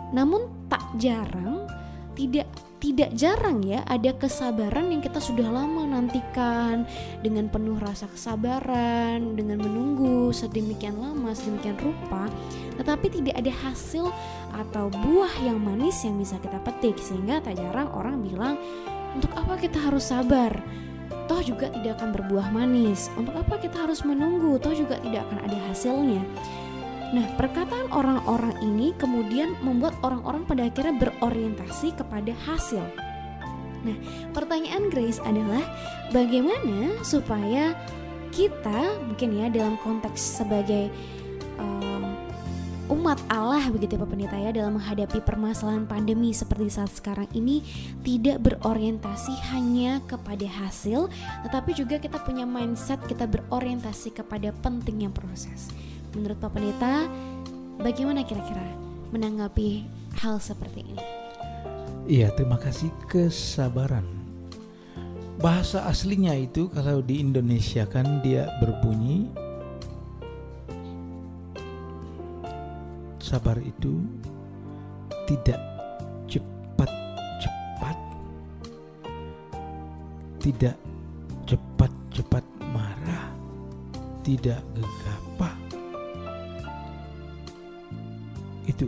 [0.09, 1.69] Namun tak jarang
[2.17, 6.87] tidak tidak jarang ya ada kesabaran yang kita sudah lama nantikan.
[7.19, 12.31] Dengan penuh rasa kesabaran dengan menunggu sedemikian lama sedemikian rupa
[12.79, 14.07] tetapi tidak ada hasil
[14.55, 16.95] atau buah yang manis yang bisa kita petik.
[16.95, 18.55] Sehingga tak jarang orang bilang
[19.11, 20.55] untuk apa kita harus sabar?
[21.27, 23.11] Toh juga tidak akan berbuah manis.
[23.19, 24.57] Untuk apa kita harus menunggu?
[24.57, 26.23] Toh juga tidak akan ada hasilnya
[27.09, 32.85] Nah, perkataan orang-orang ini kemudian membuat orang-orang pada akhirnya berorientasi kepada hasil.
[33.81, 33.97] Nah,
[34.35, 35.63] pertanyaan Grace adalah
[36.13, 37.73] bagaimana supaya
[38.29, 40.93] kita mungkin ya dalam konteks sebagai
[41.57, 42.13] um,
[42.93, 47.65] umat Allah begitu ya Pak Pendeta ya dalam menghadapi permasalahan pandemi seperti saat sekarang ini
[48.05, 51.09] tidak berorientasi hanya kepada hasil
[51.41, 55.73] tetapi juga kita punya mindset kita berorientasi kepada pentingnya proses.
[56.17, 57.05] Menurut Pak Pendeta,
[57.77, 58.65] bagaimana kira-kira
[59.13, 59.85] menanggapi
[60.17, 61.03] hal seperti ini?
[62.09, 64.05] Iya, terima kasih kesabaran.
[65.37, 69.29] Bahasa aslinya itu kalau di Indonesia kan dia berbunyi
[73.21, 74.01] sabar itu
[75.29, 75.61] tidak
[76.25, 77.97] cepat-cepat
[80.41, 80.75] tidak
[81.45, 83.29] cepat-cepat marah
[84.25, 84.59] tidak
[88.79, 88.87] itu.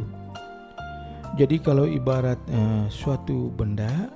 [1.35, 4.07] Jadi kalau ibarat uh, suatu benda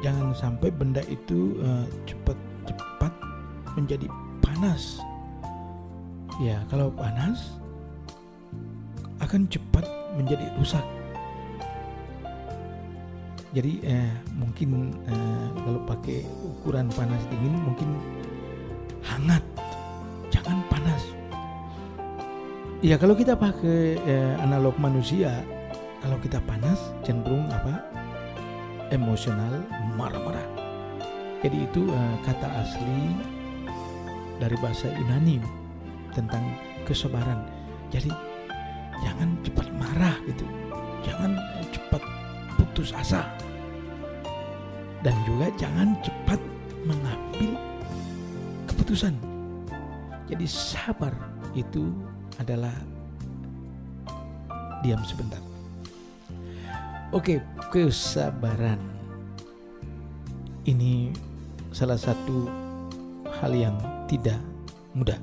[0.00, 3.12] jangan sampai benda itu uh, cepat-cepat
[3.76, 4.08] menjadi
[4.40, 5.04] panas.
[6.40, 7.60] Ya kalau panas
[9.20, 9.84] akan cepat
[10.16, 10.84] menjadi rusak.
[13.56, 17.96] Jadi eh, mungkin eh, kalau pakai ukuran panas dingin mungkin
[19.00, 19.40] hangat,
[22.78, 25.42] Ya kalau kita pakai eh, analog manusia,
[25.98, 27.82] kalau kita panas cenderung apa?
[28.94, 29.66] Emosional,
[29.98, 30.46] marah-marah.
[31.42, 33.18] Jadi itu eh, kata asli
[34.38, 35.42] dari bahasa Yunani
[36.14, 36.42] tentang
[36.86, 37.42] kesabaran.
[37.90, 38.14] Jadi
[39.02, 40.46] jangan cepat marah gitu
[41.06, 42.02] jangan eh, cepat
[42.58, 43.26] putus asa
[45.06, 46.40] dan juga jangan cepat
[46.82, 47.54] mengambil
[48.66, 49.14] keputusan
[50.26, 51.14] jadi sabar
[51.54, 51.94] itu
[52.38, 52.74] adalah
[54.80, 55.42] diam sebentar
[57.10, 58.78] oke kesabaran
[60.64, 61.12] ini
[61.74, 62.48] salah satu
[63.42, 63.76] hal yang
[64.08, 64.40] tidak
[64.96, 65.18] mudah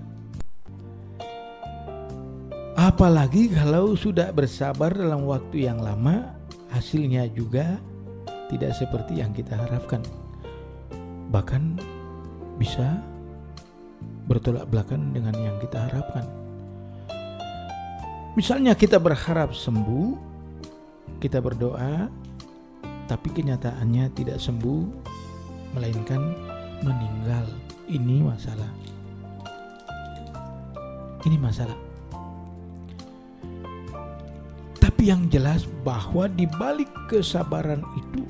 [2.75, 6.38] Apalagi kalau sudah bersabar dalam waktu yang lama,
[6.69, 7.82] hasilnya juga
[8.51, 10.04] tidak seperti yang kita harapkan.
[11.34, 11.82] Bahkan
[12.62, 13.01] bisa
[14.30, 16.44] bertolak belakang dengan yang kita harapkan.
[18.35, 20.11] Misalnya kita berharap sembuh,
[21.23, 22.11] kita berdoa,
[23.07, 24.83] tapi kenyataannya tidak sembuh,
[25.71, 26.36] melainkan
[26.83, 27.47] meninggal.
[27.88, 28.71] Ini masalah.
[31.23, 31.79] Ini masalah.
[34.83, 38.27] Tapi yang jelas bahwa di balik kesabaran itu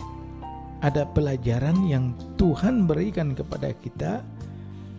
[0.85, 4.21] ada pelajaran yang Tuhan berikan kepada kita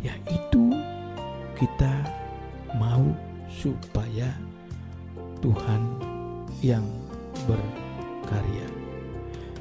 [0.03, 0.75] yaitu
[1.55, 1.95] kita
[2.75, 3.07] mau
[3.47, 4.35] supaya
[5.41, 5.83] Tuhan
[6.65, 6.85] yang
[7.45, 8.67] berkarya.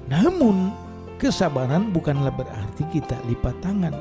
[0.06, 0.72] Namun
[1.18, 3.96] kesabaran bukanlah berarti kita lipat tangan.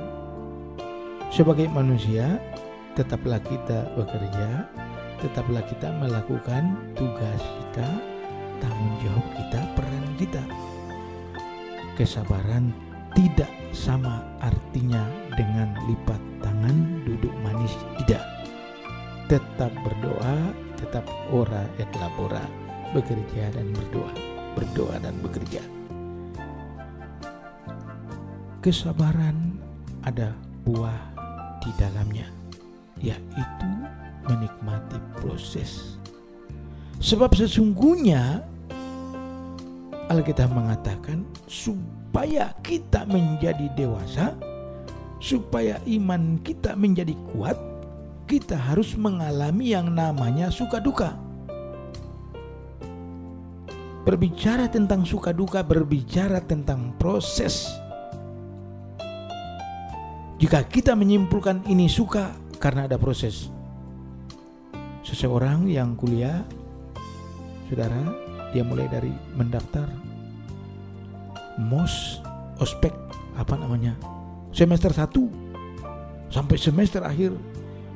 [1.33, 2.39] Sebagai manusia
[2.95, 4.70] tetaplah kita bekerja,
[5.18, 7.89] tetaplah kita melakukan tugas kita,
[8.62, 10.45] tanggung jawab kita, peran kita.
[11.99, 12.70] Kesabaran
[13.14, 18.22] tidak sama artinya dengan lipat tangan, duduk manis, tidak.
[19.31, 20.55] Tetap berdoa,
[20.85, 22.45] tetap ora et labora,
[22.93, 24.12] bekerja dan berdoa,
[24.53, 25.64] berdoa dan bekerja.
[28.61, 29.57] Kesabaran
[30.05, 30.37] ada
[30.68, 31.01] buah
[31.64, 32.28] di dalamnya,
[33.01, 33.70] yaitu
[34.28, 35.97] menikmati proses.
[37.01, 38.45] Sebab sesungguhnya
[40.12, 44.37] Alkitab mengatakan supaya kita menjadi dewasa,
[45.16, 47.57] supaya iman kita menjadi kuat,
[48.25, 51.16] kita harus mengalami yang namanya suka duka.
[54.05, 57.72] Berbicara tentang suka duka, berbicara tentang proses.
[60.37, 63.49] Jika kita menyimpulkan ini suka karena ada proses,
[65.01, 66.45] seseorang yang kuliah,
[67.68, 68.12] saudara,
[68.53, 69.89] dia mulai dari mendaftar
[71.57, 72.20] MOS,
[72.61, 72.93] ospek,
[73.41, 73.97] apa namanya,
[74.53, 75.45] semester 1
[76.29, 77.31] sampai semester akhir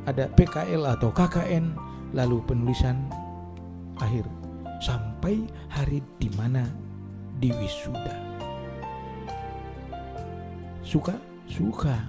[0.08, 1.76] ada PKL atau KKN,
[2.16, 2.96] lalu penulisan
[4.00, 4.24] akhir
[4.80, 6.64] sampai hari di mana
[7.36, 8.16] diwisuda.
[10.80, 11.12] Suka?
[11.44, 12.00] Suka.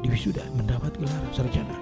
[0.00, 1.76] Di wisuda mendapat gelar sarjana.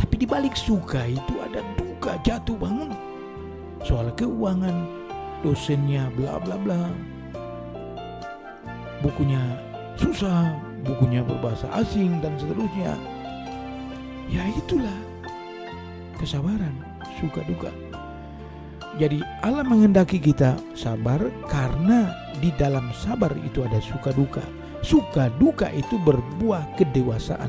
[0.00, 2.96] Tapi di balik suka itu ada duka jatuh bangun.
[3.84, 4.88] Soal keuangan,
[5.44, 6.80] dosennya bla bla bla.
[9.02, 9.42] Bukunya
[9.98, 12.94] susah, bukunya berbahasa asing dan seterusnya.
[14.30, 14.98] Ya itulah
[16.18, 16.74] kesabaran,
[17.18, 17.70] suka duka.
[19.00, 21.18] Jadi Allah menghendaki kita sabar
[21.48, 22.12] karena
[22.44, 24.44] di dalam sabar itu ada suka duka.
[24.82, 27.48] Suka duka itu berbuah kedewasaan.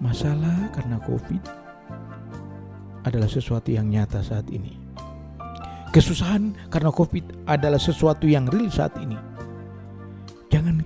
[0.00, 1.42] Masalah karena Covid
[3.06, 4.74] adalah sesuatu yang nyata saat ini.
[5.94, 9.35] Kesusahan karena Covid adalah sesuatu yang real saat ini.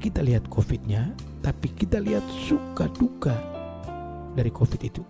[0.01, 1.13] Kita lihat Covid-nya,
[1.45, 3.37] tapi kita lihat suka duka
[4.33, 5.05] dari Covid itu.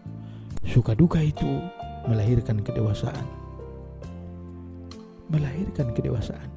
[0.66, 1.46] Suka duka itu
[2.10, 3.22] melahirkan kedewasaan.
[5.30, 6.50] Melahirkan kedewasaan.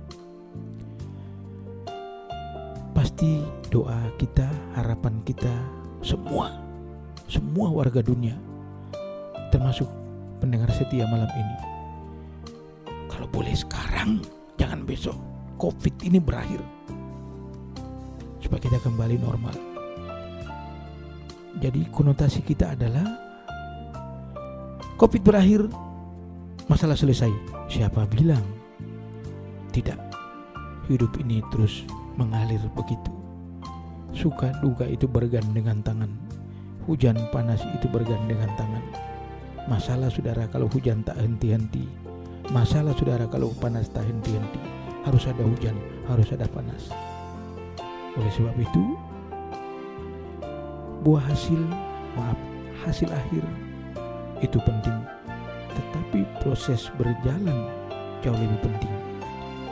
[2.98, 4.50] Pasti doa kita,
[4.82, 5.54] harapan kita,
[6.02, 6.58] semua,
[7.30, 8.34] semua warga dunia,
[9.54, 9.86] termasuk
[10.42, 11.58] pendengar setia malam ini.
[13.06, 14.26] Kalau boleh sekarang,
[14.58, 15.18] jangan besok.
[15.62, 16.60] Covid ini berakhir.
[18.44, 19.56] Supaya kita kembali normal.
[21.64, 23.08] Jadi konotasi kita adalah
[25.00, 25.62] Covid berakhir,
[26.68, 27.32] masalah selesai.
[27.72, 28.44] Siapa bilang?
[29.72, 30.00] Tidak.
[30.92, 31.88] Hidup ini terus
[32.20, 33.10] mengalir begitu.
[34.14, 36.12] Suka duka itu bergandengan tangan.
[36.86, 38.84] Hujan panas itu bergandengan tangan.
[39.66, 41.88] Masalah saudara kalau hujan tak henti-henti.
[42.52, 44.60] Masalah saudara kalau panas tak henti-henti.
[45.08, 45.76] Harus ada hujan,
[46.12, 46.92] harus ada panas.
[48.14, 48.84] Oleh sebab itu,
[51.02, 51.62] buah hasil,
[52.14, 52.38] maaf,
[52.86, 53.44] hasil akhir
[54.40, 54.98] itu penting.
[55.74, 57.68] Tetapi proses berjalan
[58.22, 58.94] jauh lebih penting.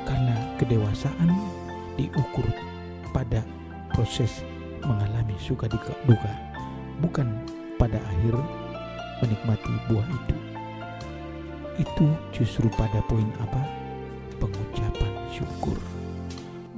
[0.04, 1.30] Karena kedewasaan
[1.96, 2.48] diukur
[3.14, 3.46] pada
[3.94, 4.42] proses
[4.82, 6.34] mengalami suka duka,
[7.00, 7.30] bukan
[7.78, 8.36] pada akhir
[9.22, 10.38] menikmati buah itu.
[11.78, 13.62] Itu justru pada poin apa?
[14.42, 15.78] Pengucapan syukur.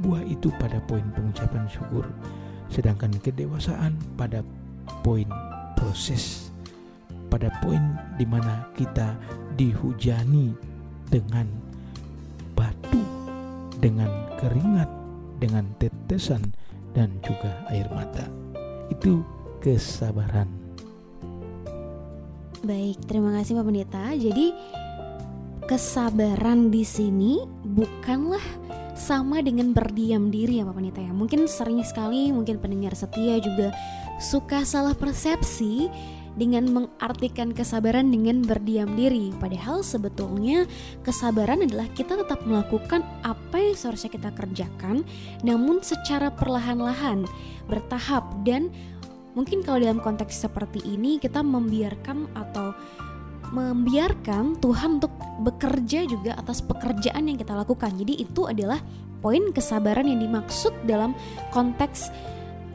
[0.04, 2.04] Buah itu pada poin pengucapan syukur,
[2.68, 4.44] sedangkan kedewasaan pada
[5.00, 5.26] poin
[5.80, 6.52] proses,
[7.32, 7.80] pada poin
[8.20, 9.16] di mana kita
[9.56, 10.52] dihujani
[11.08, 11.48] dengan
[12.52, 13.00] batu,
[13.80, 14.92] dengan keringat,
[15.40, 16.44] dengan tetesan,
[16.92, 18.28] dan juga air mata.
[18.92, 19.24] Itu
[19.64, 20.52] kesabaran.
[22.64, 24.04] Baik, terima kasih Pak Pendeta.
[24.16, 24.56] Jadi
[25.68, 28.44] kesabaran di sini bukanlah
[28.94, 31.12] sama dengan berdiam diri ya Pak Pendeta ya.
[31.14, 33.74] Mungkin sering sekali mungkin pendengar setia juga
[34.22, 35.90] suka salah persepsi
[36.34, 39.30] dengan mengartikan kesabaran dengan berdiam diri.
[39.38, 40.66] Padahal sebetulnya
[41.06, 45.06] kesabaran adalah kita tetap melakukan apa yang seharusnya kita kerjakan
[45.46, 47.26] namun secara perlahan-lahan,
[47.70, 48.74] bertahap dan
[49.34, 52.78] Mungkin kalau dalam konteks seperti ini kita membiarkan atau
[53.54, 55.14] membiarkan Tuhan untuk
[55.46, 57.94] bekerja juga atas pekerjaan yang kita lakukan.
[57.94, 58.82] Jadi itu adalah
[59.22, 61.14] poin kesabaran yang dimaksud dalam
[61.54, 62.10] konteks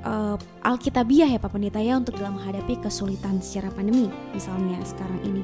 [0.07, 5.43] uh, Alkitabiah ya Pak Pendeta ya untuk dalam menghadapi kesulitan secara pandemi misalnya sekarang ini.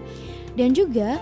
[0.54, 1.18] Dan juga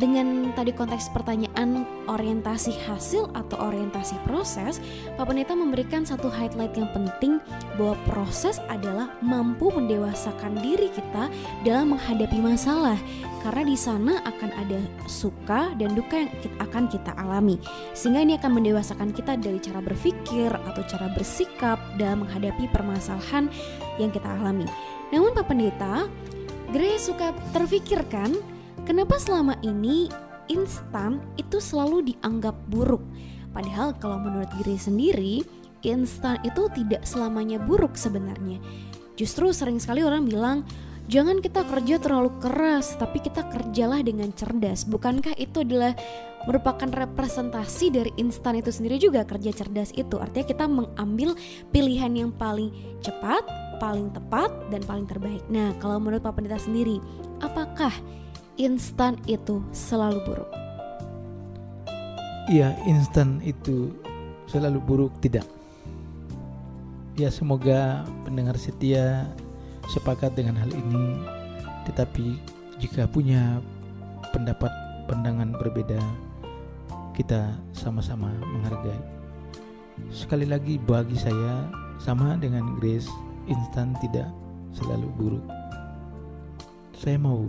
[0.00, 4.80] dengan tadi konteks pertanyaan orientasi hasil atau orientasi proses,
[5.20, 7.36] Pak Pendeta memberikan satu highlight yang penting
[7.76, 11.28] bahwa proses adalah mampu mendewasakan diri kita
[11.66, 12.96] dalam menghadapi masalah
[13.44, 14.80] karena di sana akan ada
[15.10, 16.30] suka dan duka yang
[16.62, 17.58] akan kita alami.
[17.92, 23.50] Sehingga ini akan mendewasakan kita dari cara berpikir atau cara bersikap dalam menghadapi permasalahan
[24.00, 24.64] yang kita alami.
[25.12, 26.08] Namun Pak Pendeta,
[26.72, 28.32] Grace suka terfikirkan
[28.82, 30.10] Kenapa selama ini
[30.50, 33.02] instan itu selalu dianggap buruk?
[33.52, 35.34] Padahal kalau menurut diri sendiri,
[35.84, 38.58] instan itu tidak selamanya buruk sebenarnya.
[39.14, 40.64] Justru sering sekali orang bilang,
[41.06, 44.88] jangan kita kerja terlalu keras, tapi kita kerjalah dengan cerdas.
[44.88, 45.92] Bukankah itu adalah
[46.48, 50.18] merupakan representasi dari instan itu sendiri juga kerja cerdas itu?
[50.18, 51.36] Artinya kita mengambil
[51.70, 52.72] pilihan yang paling
[53.04, 53.44] cepat,
[53.78, 55.44] paling tepat, dan paling terbaik.
[55.52, 56.98] Nah, kalau menurut Pak Pendeta sendiri,
[57.44, 57.92] apakah
[58.60, 60.50] instan itu selalu buruk?
[62.50, 63.94] Iya, instan itu
[64.50, 65.46] selalu buruk tidak.
[67.16, 69.28] Ya, semoga pendengar setia
[69.88, 71.22] sepakat dengan hal ini.
[71.88, 72.40] Tetapi
[72.80, 73.60] jika punya
[74.32, 74.70] pendapat
[75.08, 76.00] pandangan berbeda,
[77.12, 79.00] kita sama-sama menghargai.
[80.08, 81.68] Sekali lagi bagi saya
[82.00, 83.08] sama dengan Grace,
[83.46, 84.28] instan tidak
[84.72, 85.46] selalu buruk.
[86.96, 87.44] Saya mau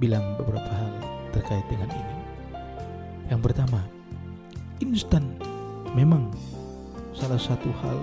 [0.00, 0.90] bilang beberapa hal
[1.36, 2.16] terkait dengan ini.
[3.28, 3.80] Yang pertama,
[4.80, 5.22] instan
[5.92, 6.32] memang
[7.12, 8.00] salah satu hal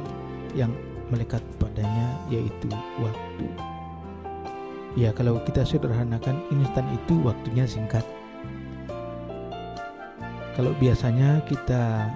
[0.53, 0.71] yang
[1.09, 2.69] melekat padanya yaitu
[3.01, 3.47] waktu.
[4.93, 8.05] Ya kalau kita sederhanakan instan itu waktunya singkat.
[10.57, 12.09] Kalau biasanya kita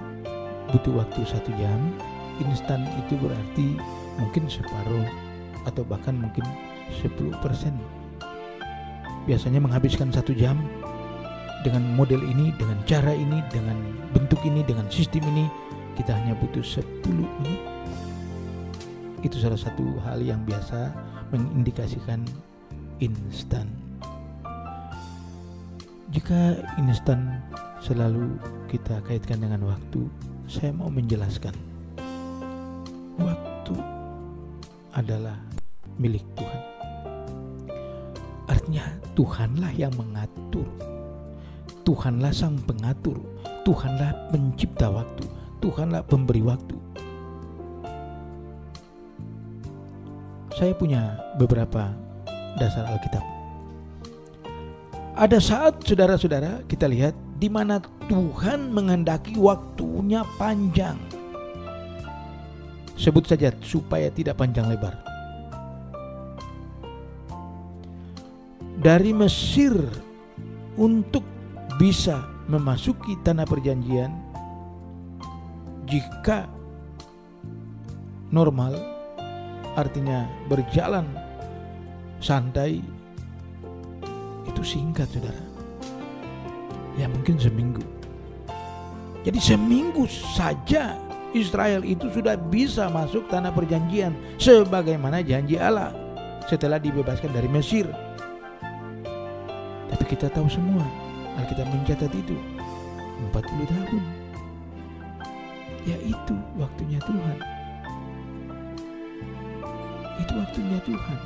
[0.74, 1.78] butuh waktu satu jam,
[2.42, 3.78] instan itu berarti
[4.18, 5.06] mungkin separuh
[5.62, 6.42] atau bahkan mungkin
[6.90, 8.01] 10%
[9.26, 10.58] biasanya menghabiskan satu jam
[11.62, 13.78] dengan model ini, dengan cara ini, dengan
[14.10, 15.46] bentuk ini, dengan sistem ini.
[15.92, 17.60] Kita hanya butuh 10 menit.
[19.22, 20.90] Itu salah satu hal yang biasa
[21.30, 22.26] mengindikasikan
[22.98, 23.70] instan.
[26.10, 27.40] Jika instan
[27.80, 28.36] selalu
[28.68, 30.08] kita kaitkan dengan waktu
[30.50, 31.54] saya mau menjelaskan.
[33.20, 33.76] Waktu
[34.96, 35.36] adalah
[36.00, 36.61] milik Tuhan
[38.62, 38.86] artinya
[39.18, 40.70] Tuhanlah yang mengatur
[41.82, 43.18] Tuhanlah sang pengatur
[43.66, 45.26] Tuhanlah pencipta waktu
[45.58, 46.78] Tuhanlah pemberi waktu
[50.54, 51.90] saya punya beberapa
[52.54, 53.24] dasar Alkitab.
[55.18, 61.00] Ada saat saudara-saudara kita lihat di mana Tuhan menghendaki waktunya panjang.
[62.94, 65.11] Sebut saja supaya tidak panjang lebar.
[68.82, 69.78] Dari Mesir
[70.74, 71.22] untuk
[71.78, 74.10] bisa memasuki tanah perjanjian
[75.86, 76.50] jika
[78.34, 78.74] normal
[79.78, 81.06] artinya berjalan
[82.18, 82.82] santai
[84.50, 85.44] itu singkat saudara.
[86.98, 87.86] Ya mungkin seminggu.
[89.22, 90.98] Jadi seminggu saja
[91.32, 94.12] Israel itu sudah bisa masuk tanah perjanjian
[94.42, 95.94] sebagaimana janji Allah
[96.50, 97.86] setelah dibebaskan dari Mesir
[100.12, 100.84] kita tahu semua
[101.40, 102.36] Alkitab mencatat itu
[103.32, 104.04] 40 tahun
[105.88, 107.40] ya itu waktunya Tuhan
[110.22, 111.18] itu waktunya Tuhan.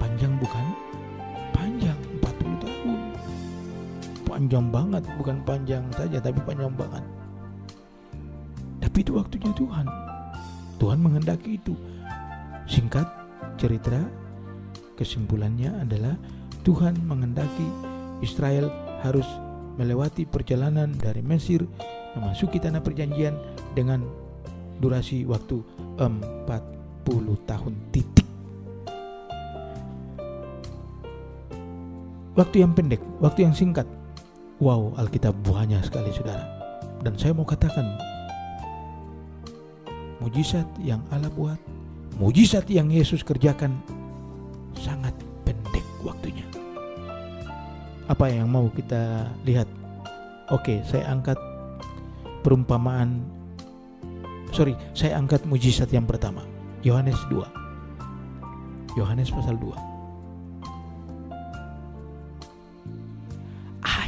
[0.00, 0.66] Panjang bukan?
[1.52, 2.98] Panjang 40 tahun.
[4.24, 7.04] Panjang banget, bukan panjang saja tapi panjang banget.
[8.80, 9.86] Tapi itu waktunya Tuhan.
[10.80, 11.74] Tuhan menghendaki itu.
[12.66, 13.06] Singkat
[13.60, 14.00] cerita
[14.96, 16.16] kesimpulannya adalah
[16.64, 17.68] Tuhan menghendaki
[18.24, 18.72] Israel
[19.04, 19.28] harus
[19.76, 21.60] melewati perjalanan dari Mesir
[22.16, 23.36] memasuki tanah perjanjian
[23.76, 24.00] dengan
[24.80, 25.60] durasi waktu
[26.00, 26.48] 40
[27.44, 28.26] tahun titik.
[32.34, 33.86] Waktu yang pendek, waktu yang singkat.
[34.58, 36.48] Wow, Alkitab banyak sekali saudara.
[37.04, 37.84] Dan saya mau katakan,
[40.18, 41.60] mujizat yang Allah buat,
[42.18, 43.78] mujizat yang Yesus kerjakan,
[44.74, 45.14] sangat
[45.46, 46.53] pendek waktunya.
[48.04, 49.68] Apa yang mau kita lihat?
[50.52, 51.40] Oke, saya angkat
[52.44, 53.24] perumpamaan
[54.54, 56.46] sorry, saya angkat mujizat yang pertama.
[56.86, 58.94] Yohanes 2.
[58.94, 59.74] Yohanes pasal 2.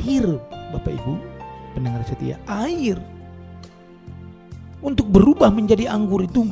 [0.07, 0.39] Air,
[0.71, 1.19] Bapak Ibu,
[1.75, 2.95] pendengar setia, air
[4.79, 6.47] untuk berubah menjadi anggur itu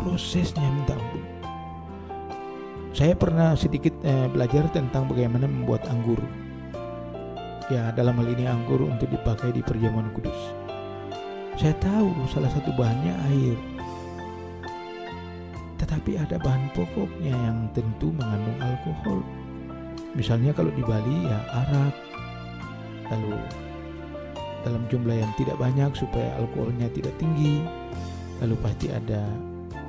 [0.00, 0.96] prosesnya minta.
[2.92, 6.20] Saya pernah sedikit eh, belajar tentang bagaimana membuat anggur
[7.72, 10.36] ya dalam hal ini anggur untuk dipakai di perjamuan kudus.
[11.56, 13.56] Saya tahu salah satu bahannya air.
[15.80, 19.24] Tetapi ada bahan pokoknya yang tentu mengandung alkohol.
[20.12, 21.94] Misalnya kalau di Bali ya arak.
[23.08, 23.40] Lalu
[24.68, 27.64] dalam jumlah yang tidak banyak supaya alkoholnya tidak tinggi.
[28.44, 29.24] Lalu pasti ada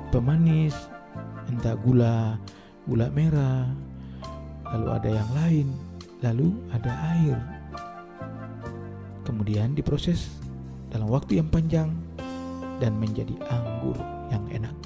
[0.08, 0.72] pemanis,
[1.52, 2.40] entah gula,
[2.88, 3.68] gula merah.
[4.74, 5.68] Lalu ada yang lain.
[6.24, 7.36] Lalu ada air
[9.24, 10.30] kemudian diproses
[10.92, 11.90] dalam waktu yang panjang
[12.78, 13.96] dan menjadi anggur
[14.30, 14.76] yang enak.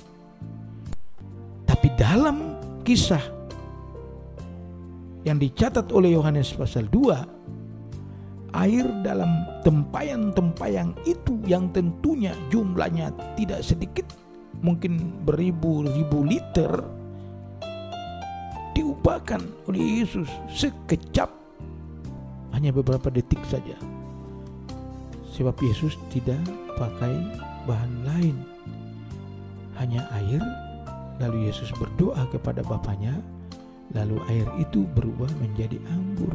[1.66, 3.20] Tapi dalam kisah
[5.26, 9.28] yang dicatat oleh Yohanes pasal 2 air dalam
[9.60, 14.08] tempayan-tempayan itu yang tentunya jumlahnya tidak sedikit
[14.64, 16.72] mungkin beribu-ribu liter
[18.78, 21.34] diubahkan oleh Yesus sekejap
[22.54, 23.74] hanya beberapa detik saja
[25.38, 26.42] Sebab Yesus tidak
[26.74, 27.14] pakai
[27.62, 28.36] bahan lain.
[29.78, 30.42] Hanya air,
[31.22, 33.14] lalu Yesus berdoa kepada Bapaknya,
[33.94, 36.34] lalu air itu berubah menjadi anggur.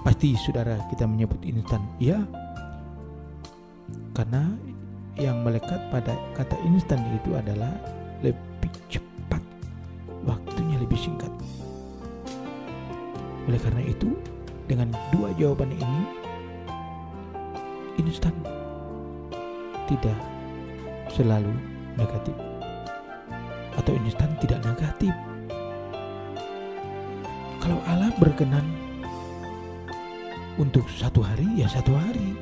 [0.00, 2.16] Pasti saudara kita menyebut instan, ya.
[4.16, 4.48] Karena
[5.20, 7.76] yang melekat pada kata instan itu adalah
[8.24, 9.07] lebih cepat,
[10.88, 11.28] lebih singkat.
[13.44, 14.16] Oleh karena itu,
[14.64, 16.00] dengan dua jawaban ini,
[18.00, 18.32] instan
[19.84, 20.16] tidak
[21.12, 21.52] selalu
[22.00, 22.32] negatif
[23.76, 25.12] atau instan tidak negatif.
[27.60, 28.64] Kalau Allah berkenan
[30.56, 32.32] untuk satu hari, ya satu hari.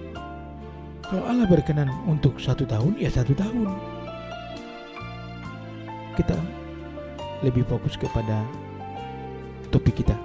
[1.03, 3.75] Kalau Allah berkenan untuk satu tahun, ya satu tahun.
[6.15, 6.39] Kita
[7.45, 8.45] lebih fokus kepada
[9.69, 10.17] topik kita.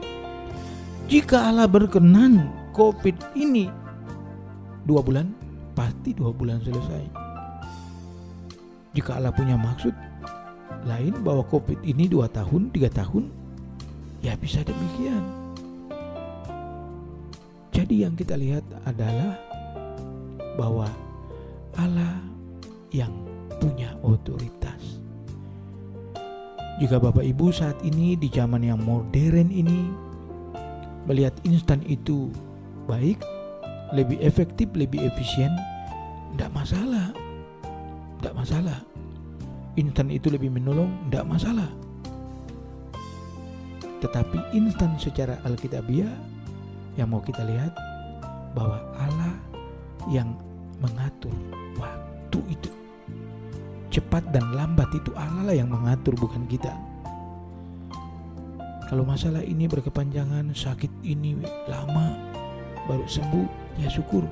[1.11, 3.67] Jika Allah berkenan COVID ini
[4.87, 5.35] dua bulan,
[5.75, 7.03] pasti dua bulan selesai.
[8.95, 9.91] Jika Allah punya maksud
[10.87, 13.27] lain bahwa COVID ini dua tahun, tiga tahun,
[14.23, 15.23] ya bisa demikian.
[17.71, 19.35] Jadi yang kita lihat adalah
[20.59, 20.87] bahwa
[21.79, 22.19] Allah
[22.91, 23.11] yang
[23.59, 25.00] punya otoritas.
[26.81, 29.85] Jika Bapak Ibu saat ini di zaman yang modern ini
[31.05, 32.33] melihat instan itu
[32.89, 33.21] baik,
[33.93, 35.53] lebih efektif, lebih efisien,
[36.33, 37.13] tidak masalah.
[38.17, 38.81] Tidak masalah.
[39.77, 41.69] Instan itu lebih menolong, tidak masalah.
[44.01, 46.09] Tetapi instan secara Alkitabiah
[46.97, 47.77] yang mau kita lihat
[48.57, 49.37] bahwa Allah
[50.09, 50.33] yang
[50.81, 51.37] mengatur
[51.77, 52.80] waktu itu.
[53.91, 56.71] Cepat dan lambat itu Allah lah yang mengatur bukan kita.
[58.87, 61.35] Kalau masalah ini berkepanjangan, sakit ini
[61.67, 62.15] lama
[62.87, 63.47] baru sembuh,
[63.83, 64.23] ya syukur.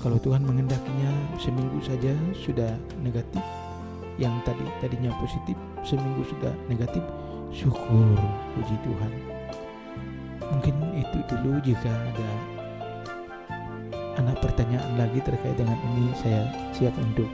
[0.00, 2.72] Kalau Tuhan mengendakinya seminggu saja sudah
[3.04, 3.44] negatif,
[4.16, 7.04] yang tadi tadinya positif seminggu sudah negatif,
[7.52, 8.16] syukur
[8.56, 9.12] puji Tuhan.
[10.40, 12.57] Mungkin itu dulu jika ada
[14.18, 17.30] anak pertanyaan lagi terkait dengan ini saya siap untuk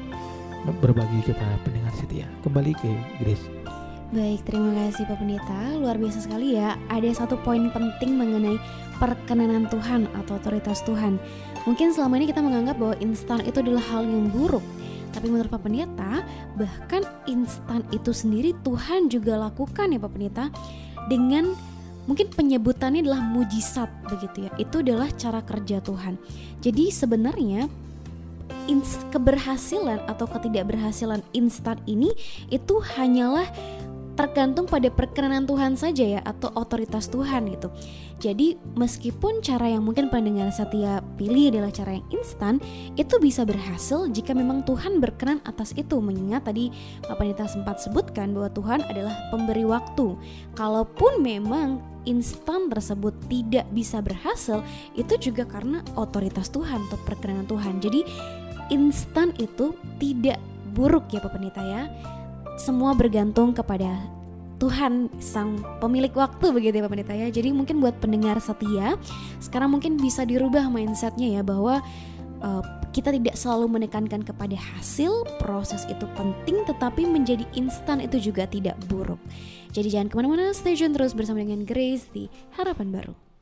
[0.85, 2.29] berbagi kepada pendengar setia.
[2.45, 3.45] Kembali ke Grace.
[4.15, 5.61] Baik, terima kasih Pak Pendeta.
[5.75, 6.79] Luar biasa sekali ya.
[6.87, 8.61] Ada satu poin penting mengenai
[9.03, 11.19] perkenanan Tuhan atau otoritas Tuhan.
[11.67, 14.63] Mungkin selama ini kita menganggap bahwa instan itu adalah hal yang buruk.
[15.11, 16.23] Tapi menurut Pak Pendeta,
[16.55, 20.47] bahkan instan itu sendiri Tuhan juga lakukan ya Pak Pendeta
[21.11, 21.57] dengan
[22.05, 24.53] mungkin penyebutannya adalah mujizat begitu ya.
[24.61, 26.21] Itu adalah cara kerja Tuhan.
[26.61, 27.69] Jadi sebenarnya
[29.13, 32.13] keberhasilan atau ketidakberhasilan instan ini
[32.49, 33.45] itu hanyalah
[34.15, 37.71] tergantung pada perkenanan Tuhan saja ya atau otoritas Tuhan gitu.
[38.23, 42.63] Jadi meskipun cara yang mungkin pendengar setia pilih adalah cara yang instan,
[42.95, 45.99] itu bisa berhasil jika memang Tuhan berkenan atas itu.
[45.99, 46.71] Mengingat tadi
[47.05, 50.15] Pak Pendeta sempat sebutkan bahwa Tuhan adalah pemberi waktu.
[50.55, 54.63] Kalaupun memang instan tersebut tidak bisa berhasil,
[54.95, 57.83] itu juga karena otoritas Tuhan atau perkenanan Tuhan.
[57.83, 58.07] Jadi
[58.71, 60.39] instan itu tidak
[60.73, 61.87] buruk ya Pak Pendeta ya
[62.55, 63.99] semua bergantung kepada
[64.63, 67.29] Tuhan sang pemilik waktu begitu ya Pak Pendeta ya.
[67.29, 68.97] Jadi mungkin buat pendengar setia,
[69.43, 71.83] sekarang mungkin bisa dirubah mindsetnya ya bahwa
[72.41, 72.63] uh,
[72.95, 78.79] kita tidak selalu menekankan kepada hasil, proses itu penting tetapi menjadi instan itu juga tidak
[78.87, 79.19] buruk.
[79.75, 83.34] Jadi jangan ke mana-mana, stay tune terus bersama dengan Grace di Harapan Baru.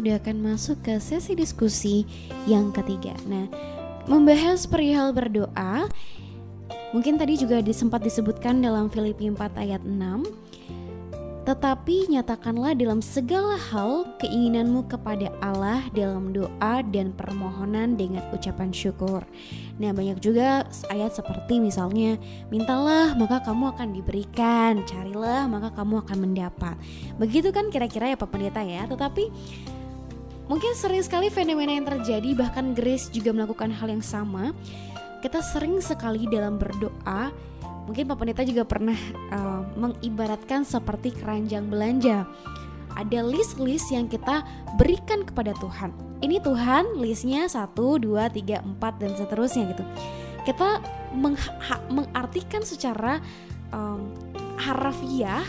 [0.00, 2.08] Sudah akan masuk ke sesi diskusi
[2.48, 3.52] yang ketiga Nah
[4.08, 5.92] membahas perihal berdoa
[6.96, 14.08] Mungkin tadi juga sempat disebutkan dalam Filipi 4 ayat 6 Tetapi nyatakanlah dalam segala hal
[14.24, 19.24] keinginanmu kepada Allah dalam doa dan permohonan dengan ucapan syukur.
[19.80, 22.20] Nah, banyak juga ayat seperti misalnya,
[22.52, 26.76] mintalah maka kamu akan diberikan, carilah maka kamu akan mendapat.
[27.16, 28.84] Begitu kan kira-kira ya Pak Pendeta ya.
[28.86, 29.24] Tetapi
[30.50, 34.50] mungkin sering sekali fenomena yang terjadi bahkan Grace juga melakukan hal yang sama.
[35.22, 37.30] Kita sering sekali dalam berdoa
[37.90, 38.94] Mungkin Pak Pendeta juga pernah
[39.34, 42.22] uh, mengibaratkan seperti keranjang belanja.
[42.94, 44.46] Ada list-list yang kita
[44.78, 45.90] berikan kepada Tuhan.
[46.22, 49.82] Ini Tuhan listnya 1, 2, 3, 4 dan seterusnya gitu.
[50.46, 50.78] Kita
[51.18, 51.34] meng
[51.90, 53.18] mengartikan secara
[53.74, 54.14] um,
[54.54, 55.42] harafiah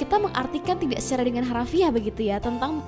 [0.00, 2.80] kita mengartikan tidak secara dengan harafiah begitu ya tentang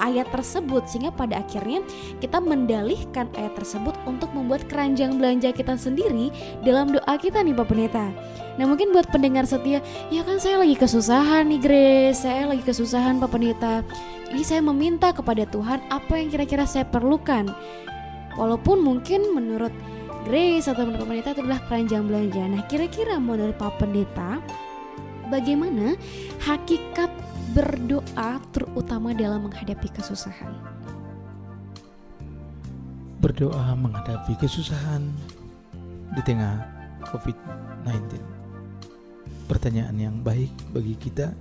[0.00, 1.82] ayat tersebut sehingga pada akhirnya
[2.18, 7.66] kita mendalihkan ayat tersebut untuk membuat keranjang belanja kita sendiri dalam doa kita nih Pak
[7.68, 8.06] Pendeta.
[8.54, 9.82] Nah mungkin buat pendengar setia,
[10.14, 13.82] ya kan saya lagi kesusahan nih Grace, saya lagi kesusahan Pak Pendeta.
[14.30, 17.50] Ini saya meminta kepada Tuhan apa yang kira-kira saya perlukan.
[18.34, 19.74] Walaupun mungkin menurut
[20.26, 22.42] Grace atau menurut Pak Pendeta itu adalah keranjang belanja.
[22.46, 24.38] Nah kira-kira menurut Pak Pendeta,
[25.28, 25.98] bagaimana
[26.46, 27.10] hakikat
[27.52, 30.54] berdoa terutama dalam menghadapi kesusahan?
[33.20, 35.04] Berdoa menghadapi kesusahan
[36.16, 36.64] di tengah
[37.04, 38.16] COVID-19.
[39.44, 41.36] Pertanyaan yang baik bagi kita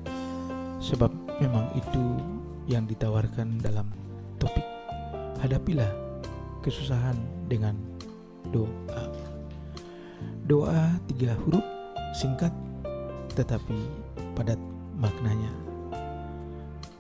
[0.84, 2.04] sebab memang itu
[2.68, 3.88] yang ditawarkan dalam
[4.36, 4.68] topik
[5.39, 5.88] hadapilah
[6.60, 7.16] kesusahan
[7.47, 7.80] dengan
[8.51, 9.08] doa.
[10.43, 11.64] Doa tiga huruf
[12.12, 12.51] singkat
[13.36, 13.80] tetapi
[14.36, 14.60] padat
[14.99, 15.62] maknanya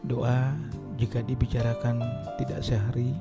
[0.03, 0.51] Doa
[0.99, 2.03] jika dibicarakan
[2.35, 3.15] tidak sehari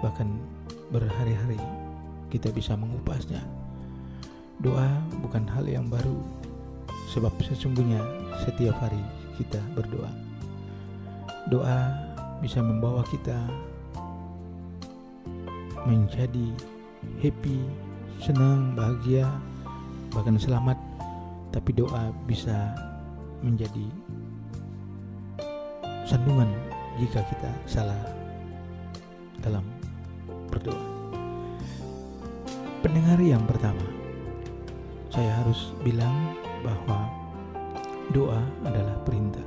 [0.00, 0.40] bahkan
[0.88, 1.60] berhari-hari
[2.32, 3.44] kita bisa mengupasnya.
[4.60, 4.88] Doa
[5.20, 6.16] bukan hal yang baru
[7.12, 8.00] sebab sesungguhnya
[8.44, 9.02] setiap hari
[9.36, 10.10] kita berdoa.
[11.52, 11.92] Doa
[12.40, 13.36] bisa membawa kita
[15.84, 16.52] menjadi
[17.20, 17.58] happy,
[18.20, 19.28] senang, bahagia,
[20.12, 20.76] bahkan selamat.
[21.50, 22.72] Tapi doa bisa
[23.42, 23.88] menjadi
[26.10, 26.50] sandungan
[26.98, 28.02] jika kita salah
[29.46, 29.62] dalam
[30.50, 30.82] berdoa.
[32.82, 33.86] Pendengar yang pertama,
[35.14, 36.34] saya harus bilang
[36.66, 37.06] bahwa
[38.10, 39.46] doa adalah perintah.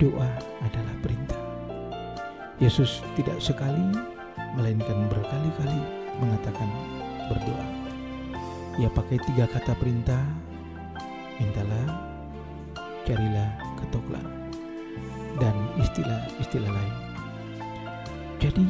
[0.00, 0.24] Doa
[0.64, 1.36] adalah perintah.
[2.56, 3.92] Yesus tidak sekali,
[4.56, 5.80] melainkan berkali-kali
[6.16, 6.68] mengatakan
[7.28, 7.66] berdoa.
[8.80, 10.24] Ia pakai tiga kata perintah,
[11.36, 12.08] mintalah,
[13.04, 14.39] carilah, ketoklah
[15.38, 16.94] dan istilah-istilah lain.
[18.40, 18.64] Jadi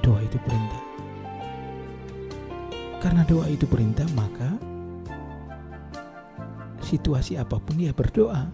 [0.00, 0.82] doa itu perintah.
[2.98, 4.56] Karena doa itu perintah, maka
[6.80, 8.46] situasi apa pun dia berdoa.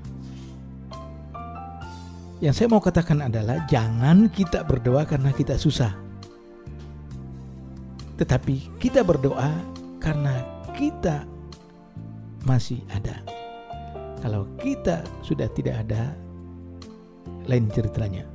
[2.39, 5.91] Yang saya mau katakan adalah jangan kita berdoa karena kita susah.
[8.19, 9.51] Tetapi kita berdoa
[9.99, 10.43] karena
[10.75, 11.27] kita
[12.47, 13.23] masih ada.
[14.23, 16.15] Kalau kita sudah tidak ada,
[17.49, 18.29] lain ceritanya.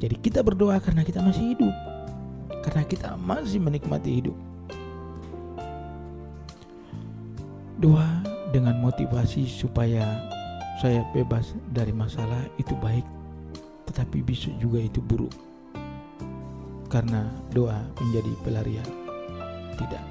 [0.00, 1.74] Jadi kita berdoa karena kita masih hidup.
[2.64, 4.36] Karena kita masih menikmati hidup.
[7.78, 10.02] Doa dengan motivasi supaya
[10.80, 13.04] saya bebas dari masalah itu baik.
[13.86, 15.34] Tetapi bisa juga itu buruk.
[16.88, 18.88] Karena doa menjadi pelarian.
[19.76, 20.04] Tidak.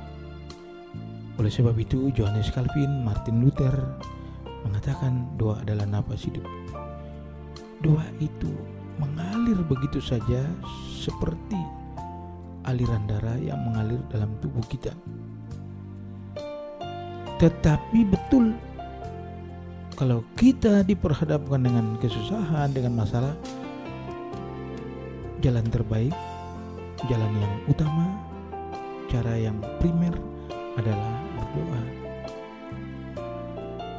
[1.39, 3.74] Oleh sebab itu Johannes Calvin, Martin Luther
[4.61, 6.61] mengatakan doa adalah nafas hidup
[7.82, 8.49] doa itu
[9.01, 10.45] mengalir begitu saja
[11.01, 11.57] seperti
[12.65, 14.93] aliran darah yang mengalir dalam tubuh kita.
[17.41, 18.53] Tetapi betul
[19.97, 23.34] kalau kita diperhadapkan dengan kesusahan, dengan masalah,
[25.41, 26.13] jalan terbaik,
[27.09, 28.13] jalan yang utama,
[29.09, 30.13] cara yang primer
[30.77, 31.82] adalah berdoa.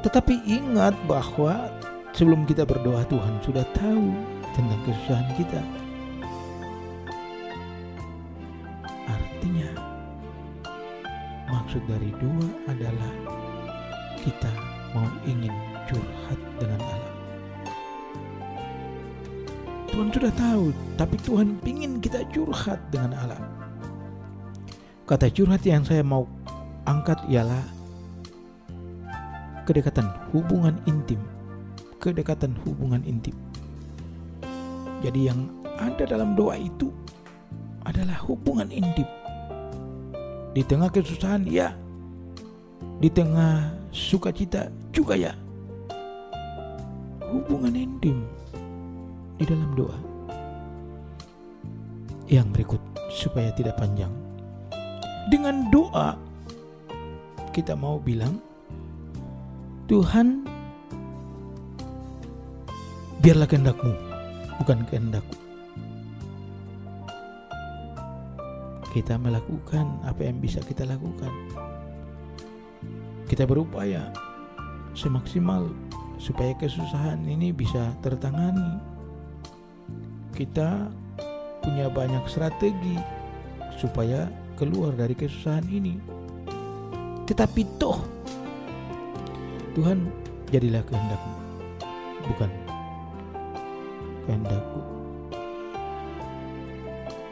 [0.02, 1.70] Tetapi ingat bahwa
[2.12, 4.12] Sebelum kita berdoa Tuhan sudah tahu
[4.52, 5.60] tentang kesusahan kita.
[9.08, 9.70] Artinya
[11.48, 13.12] maksud dari doa adalah
[14.20, 14.52] kita
[14.92, 15.56] mau ingin
[15.88, 17.12] curhat dengan Allah.
[19.88, 20.64] Tuhan sudah tahu,
[21.00, 23.40] tapi Tuhan ingin kita curhat dengan Allah.
[25.08, 26.28] Kata curhat yang saya mau
[26.84, 27.64] angkat ialah
[29.64, 31.20] kedekatan hubungan intim
[32.02, 33.38] kedekatan hubungan intim.
[35.06, 35.46] Jadi yang
[35.78, 36.90] ada dalam doa itu
[37.86, 39.06] adalah hubungan intim.
[40.50, 41.78] Di tengah kesusahan ya,
[42.98, 45.32] di tengah sukacita juga ya.
[47.32, 48.28] hubungan intim
[49.40, 49.96] di dalam doa.
[52.28, 54.12] Yang berikut supaya tidak panjang.
[55.32, 56.20] Dengan doa
[57.56, 58.36] kita mau bilang
[59.88, 60.51] Tuhan
[63.22, 63.94] biarlah kehendakmu
[64.58, 65.38] bukan kehendakku.
[68.90, 71.30] Kita melakukan apa yang bisa kita lakukan.
[73.30, 74.10] Kita berupaya
[74.98, 75.70] semaksimal
[76.18, 78.82] supaya kesusahan ini bisa tertangani.
[80.34, 80.90] Kita
[81.62, 82.98] punya banyak strategi
[83.78, 84.26] supaya
[84.58, 85.94] keluar dari kesusahan ini.
[87.30, 88.02] Tetapi toh
[89.78, 90.10] Tuhan
[90.50, 91.34] jadilah kehendakmu
[92.26, 92.61] bukan
[94.26, 94.80] kehendakku.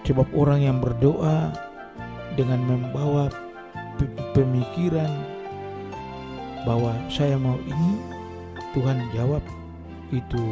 [0.07, 1.55] Sebab orang yang berdoa
[2.35, 3.31] dengan membawa
[4.35, 5.11] pemikiran
[6.67, 7.91] bahwa saya mau ini,
[8.75, 9.43] Tuhan jawab
[10.11, 10.45] itu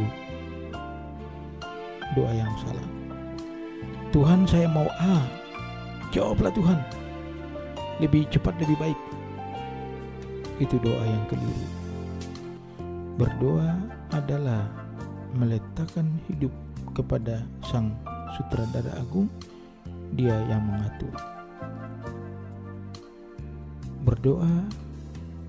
[2.15, 2.89] doa yang salah.
[4.15, 5.21] Tuhan saya mau A,
[6.15, 6.81] jawablah Tuhan.
[7.99, 8.99] Lebih cepat lebih baik.
[10.63, 11.67] Itu doa yang keliru.
[13.19, 13.75] Berdoa
[14.15, 14.78] adalah
[15.37, 16.53] meletakkan hidup
[16.97, 17.93] kepada Sang
[18.37, 19.29] Sutradara Agung
[20.17, 21.13] dia yang mengatur.
[24.05, 24.65] Berdoa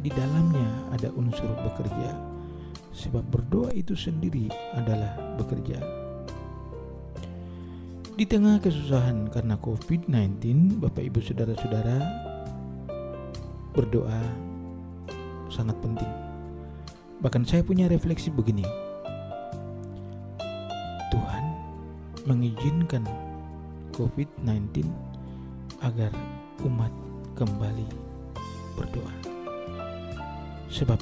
[0.04, 2.12] di dalamnya ada unsur bekerja,
[2.92, 5.80] sebab berdoa itu sendiri adalah bekerja.
[8.20, 10.44] Di tengah kesusahan karena COVID-19,
[10.84, 12.04] Bapak Ibu Saudara-saudara,
[13.72, 14.20] berdoa
[15.48, 16.12] sangat penting.
[17.24, 18.89] Bahkan saya punya refleksi begini.
[22.28, 23.06] Mengizinkan
[23.96, 24.88] COVID-19
[25.84, 26.12] agar
[26.66, 26.92] umat
[27.36, 27.88] kembali
[28.76, 29.14] berdoa.
[30.68, 31.00] Sebab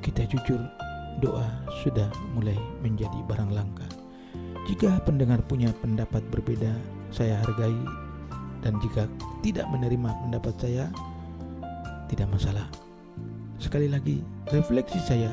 [0.00, 0.60] kita jujur
[1.20, 1.48] doa
[1.84, 3.88] sudah mulai menjadi barang langka.
[4.68, 6.72] Jika pendengar punya pendapat berbeda,
[7.10, 7.76] saya hargai
[8.60, 9.08] dan jika
[9.40, 10.84] tidak menerima pendapat saya,
[12.12, 12.68] tidak masalah.
[13.60, 14.20] Sekali lagi,
[14.52, 15.32] refleksi saya,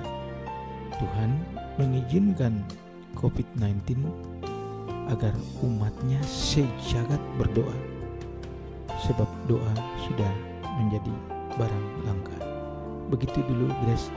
[0.95, 1.31] Tuhan
[1.77, 2.63] mengizinkan
[3.15, 4.03] COVID-19
[5.11, 5.33] agar
[5.63, 7.75] umatnya sejagat berdoa.
[9.07, 9.73] Sebab doa
[10.07, 10.31] sudah
[10.81, 11.13] menjadi
[11.55, 12.37] barang langka.
[13.07, 14.11] Begitu dulu Grace.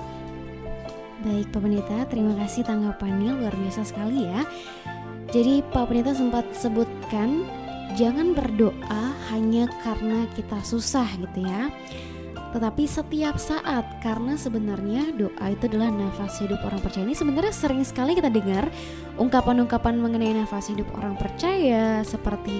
[1.20, 3.44] Baik Pak Pendeta, terima kasih tanggapannya.
[3.44, 4.40] Luar biasa sekali ya.
[5.30, 7.44] Jadi Pak Pendeta sempat sebutkan
[7.94, 11.70] jangan berdoa hanya karena kita susah gitu ya
[12.50, 17.06] tetapi setiap saat karena sebenarnya doa itu adalah nafas hidup orang percaya.
[17.06, 18.66] Ini sebenarnya sering sekali kita dengar
[19.18, 22.58] ungkapan-ungkapan mengenai nafas hidup orang percaya seperti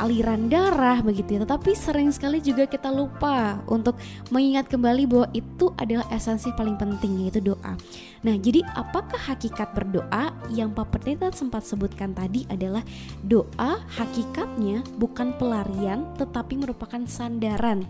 [0.00, 1.44] aliran darah begitu ya.
[1.44, 3.98] Tetapi sering sekali juga kita lupa untuk
[4.32, 7.76] mengingat kembali bahwa itu adalah esensi paling penting yaitu doa.
[8.22, 10.32] Nah jadi apakah hakikat berdoa?
[10.52, 12.84] Yang Pak Pendeta sempat sebutkan tadi adalah
[13.24, 17.88] doa hakikatnya bukan pelarian tetapi merupakan sandaran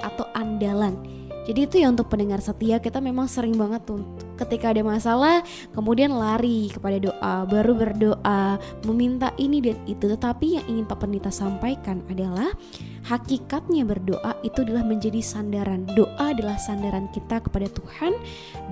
[0.00, 0.96] atau andalan.
[1.44, 4.00] Jadi itu ya untuk pendengar setia kita memang sering banget tuh
[4.40, 5.44] ketika ada masalah
[5.76, 8.56] kemudian lari kepada doa, baru berdoa,
[8.88, 10.08] meminta ini dan itu.
[10.08, 12.48] Tetapi yang ingin Pak Pendeta sampaikan adalah
[13.04, 15.84] hakikatnya berdoa itu adalah menjadi sandaran.
[15.92, 18.16] Doa adalah sandaran kita kepada Tuhan.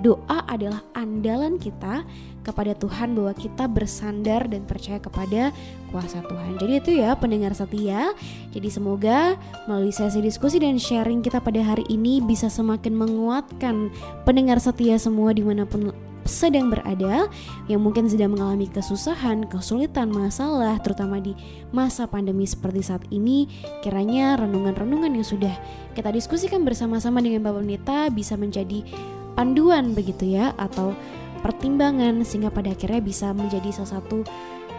[0.01, 2.01] Doa adalah andalan kita
[2.43, 5.55] kepada Tuhan bahwa kita bersandar dan percaya kepada
[5.89, 6.59] kuasa Tuhan.
[6.59, 8.11] Jadi itu ya pendengar setia.
[8.51, 13.87] Jadi semoga melalui sesi diskusi dan sharing kita pada hari ini bisa semakin menguatkan
[14.27, 17.27] pendengar setia semua di mana pun sedang berada
[17.67, 21.35] yang mungkin sedang mengalami kesusahan, kesulitan, masalah terutama di
[21.75, 23.47] masa pandemi seperti saat ini
[23.83, 25.51] kiranya renungan-renungan yang sudah
[25.93, 28.81] kita diskusikan bersama-sama dengan Bapak Pendeta bisa menjadi
[29.35, 30.95] panduan begitu ya atau
[31.43, 34.23] pertimbangan sehingga pada akhirnya bisa menjadi salah satu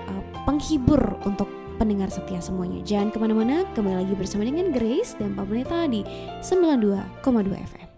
[0.08, 1.46] uh, penghibur untuk
[1.76, 2.80] pendengar setia semuanya.
[2.82, 6.00] Jangan ke mana-mana, kembali lagi bersama dengan Grace dan Pak Pendeta di
[6.40, 7.04] 92,2
[7.52, 7.93] FM.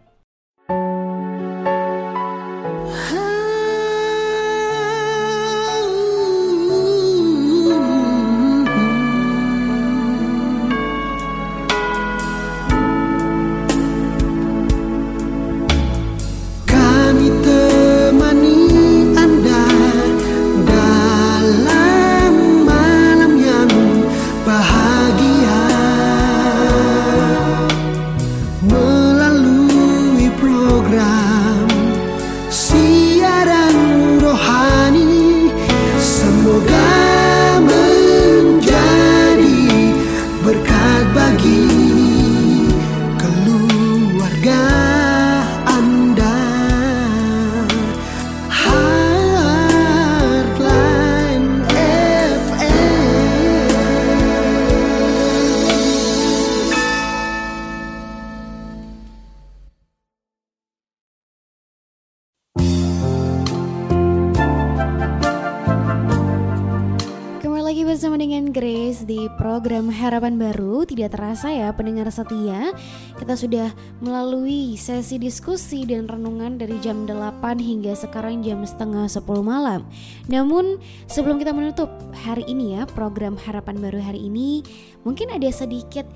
[71.36, 72.72] Terasa ya pendengar setia
[73.20, 73.68] Kita sudah
[74.00, 79.84] melalui sesi diskusi dan renungan dari jam 8 hingga sekarang jam setengah 10 malam
[80.32, 81.92] Namun sebelum kita menutup
[82.24, 84.64] hari ini ya program Harapan Baru hari ini
[85.04, 86.08] Mungkin ada sedikit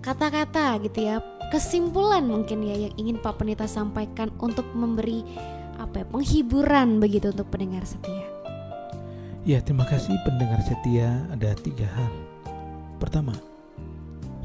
[0.00, 1.20] kata-kata gitu ya
[1.52, 5.20] Kesimpulan mungkin ya yang ingin Pak Penita sampaikan untuk memberi
[5.76, 8.24] apa ya, penghiburan begitu untuk pendengar setia
[9.46, 11.22] Ya, terima kasih pendengar setia.
[11.30, 12.10] Ada tiga hal.
[12.98, 13.30] Pertama,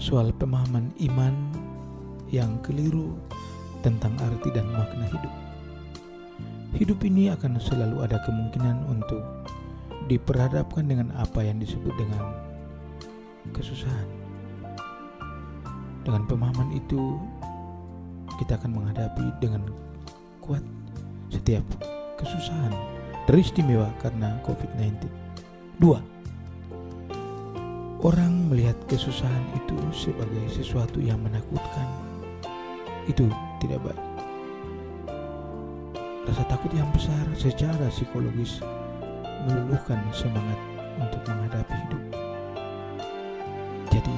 [0.01, 1.37] soal pemahaman iman
[2.33, 3.13] yang keliru
[3.85, 5.33] tentang arti dan makna hidup.
[6.73, 9.21] Hidup ini akan selalu ada kemungkinan untuk
[10.09, 12.33] diperhadapkan dengan apa yang disebut dengan
[13.53, 14.09] kesusahan.
[16.01, 17.21] Dengan pemahaman itu,
[18.41, 19.69] kita akan menghadapi dengan
[20.41, 20.65] kuat
[21.29, 21.61] setiap
[22.17, 22.73] kesusahan
[23.29, 25.05] teristimewa karena COVID-19.
[25.77, 26.01] Dua,
[28.01, 31.87] orang melihat kesusahan itu sebagai sesuatu yang menakutkan.
[33.05, 33.29] Itu
[33.61, 34.01] tidak baik.
[36.29, 38.61] Rasa takut yang besar secara psikologis
[39.49, 40.59] meluluhkan semangat
[41.01, 42.03] untuk menghadapi hidup.
[43.89, 44.17] Jadi,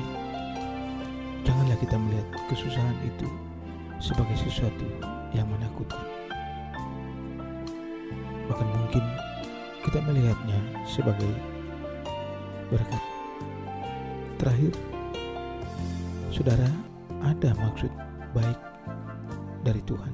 [1.48, 3.28] janganlah kita melihat kesusahan itu
[4.04, 4.88] sebagai sesuatu
[5.32, 6.04] yang menakutkan
[8.48, 9.04] bahkan mungkin
[9.84, 11.32] kita melihatnya sebagai
[12.72, 13.13] berkat.
[14.44, 14.76] Terakhir,
[16.28, 16.68] saudara,
[17.24, 17.88] ada maksud
[18.36, 18.60] baik
[19.64, 20.12] dari Tuhan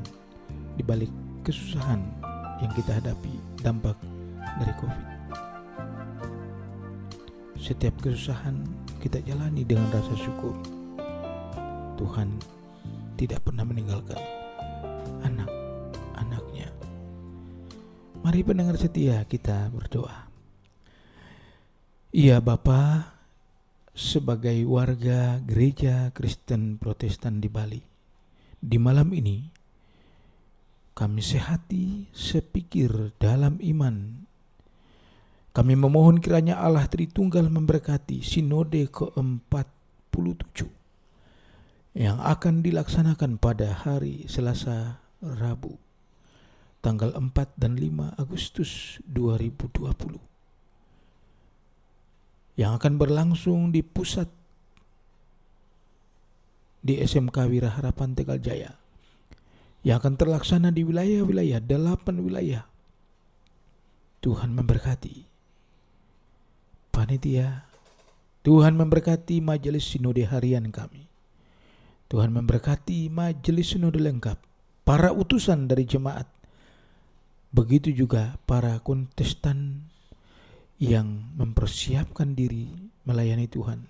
[0.77, 1.09] di balik
[1.41, 1.97] kesusahan
[2.61, 3.33] yang kita hadapi
[3.65, 3.97] dampak
[4.61, 5.07] dari COVID.
[7.57, 8.61] Setiap kesusahan
[9.01, 10.53] kita jalani dengan rasa syukur.
[11.97, 12.37] Tuhan
[13.17, 14.21] tidak pernah meninggalkan
[18.29, 20.29] Mari pendengar setia kita berdoa.
[22.13, 23.09] Iya Bapa,
[23.99, 27.83] sebagai warga gereja Kristen Protestan di Bali,
[28.55, 29.43] di malam ini
[30.95, 34.23] kami sehati, sepikir dalam iman.
[35.51, 40.59] Kami memohon kiranya Allah Tritunggal memberkati sinode ke-47
[41.99, 45.75] yang akan dilaksanakan pada hari Selasa Rabu
[46.79, 50.38] tanggal 4 dan 5 Agustus 2020
[52.59, 54.27] yang akan berlangsung di pusat
[56.83, 58.75] di SMK Wira Harapan Tegal Jaya
[59.87, 62.63] yang akan terlaksana di wilayah-wilayah delapan wilayah.
[64.19, 65.23] Tuhan memberkati
[66.91, 67.63] panitia.
[68.43, 71.07] Tuhan memberkati majelis sinode harian kami.
[72.11, 74.39] Tuhan memberkati majelis sinode lengkap,
[74.83, 76.25] para utusan dari jemaat,
[77.49, 79.88] Begitu juga para kontestan
[80.79, 82.71] yang mempersiapkan diri
[83.03, 83.83] melayani Tuhan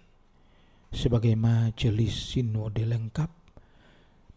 [0.90, 3.30] sebagai majelis sinode lengkap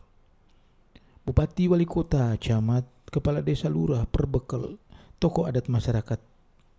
[1.26, 4.78] Bupati, Wali Kota, Camat, Kepala Desa Lurah, Perbekal,
[5.18, 6.37] tokoh adat masyarakat.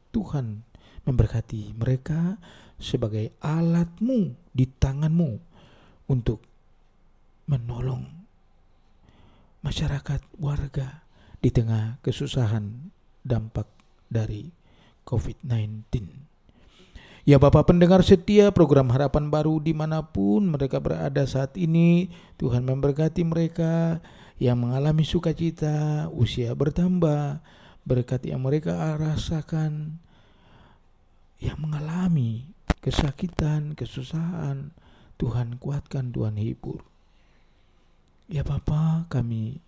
[0.09, 0.65] Tuhan
[1.05, 2.37] memberkati mereka
[2.79, 5.31] sebagai alatmu di tanganmu
[6.09, 6.41] untuk
[7.49, 8.05] menolong
[9.59, 11.03] masyarakat warga
[11.39, 12.91] di tengah kesusahan
[13.23, 13.67] dampak
[14.07, 14.47] dari
[15.03, 16.29] COVID-19.
[17.27, 22.09] Ya Bapak pendengar setia program Harapan Baru di mana pun mereka berada saat ini
[22.41, 24.01] Tuhan memberkati mereka
[24.39, 27.43] yang mengalami sukacita, usia bertambah,
[27.87, 29.99] berkat yang mereka rasakan,
[31.39, 32.47] yang mengalami
[32.83, 34.71] kesakitan, kesusahan,
[35.19, 36.83] Tuhan kuatkan, Tuhan hibur.
[38.29, 39.59] Ya Bapa kami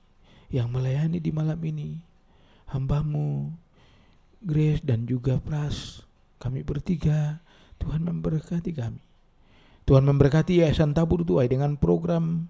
[0.54, 1.98] yang melayani di malam ini,
[2.70, 3.52] hambamu,
[4.42, 6.06] Grace dan juga Pras,
[6.38, 7.42] kami bertiga,
[7.82, 9.02] Tuhan memberkati kami.
[9.90, 12.46] Tuhan memberkati Yayasan Tabur Tuai dengan program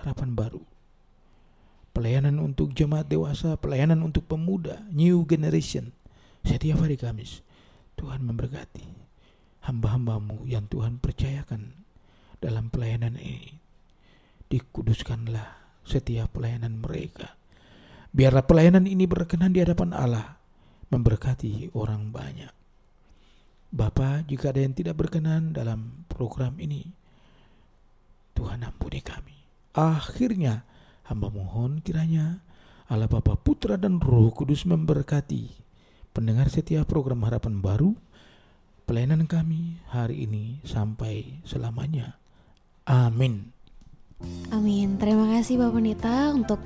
[0.00, 0.79] Harapan Baru
[1.90, 5.92] pelayanan untuk jemaat dewasa, pelayanan untuk pemuda, new generation.
[6.40, 7.44] Setiap hari Kamis,
[8.00, 9.00] Tuhan memberkati.
[9.60, 11.76] hamba-hambamu yang Tuhan percayakan
[12.40, 13.60] dalam pelayanan ini.
[14.50, 17.36] Dikuduskanlah setiap pelayanan mereka.
[18.10, 20.40] Biarlah pelayanan ini berkenan di hadapan Allah,
[20.90, 22.50] memberkati orang banyak.
[23.70, 26.90] Bapa, jika ada yang tidak berkenan dalam program ini,
[28.34, 29.38] Tuhan ampuni kami.
[29.78, 30.66] Akhirnya,
[31.10, 32.38] hamba mohon kiranya
[32.86, 35.50] Allah Bapa, Putra dan Roh Kudus memberkati
[36.10, 37.94] pendengar setiap program harapan baru,
[38.86, 42.18] pelayanan kami hari ini sampai selamanya.
[42.86, 43.54] Amin.
[44.50, 44.98] Amin.
[44.98, 46.58] Terima kasih Bapak Pendeta untuk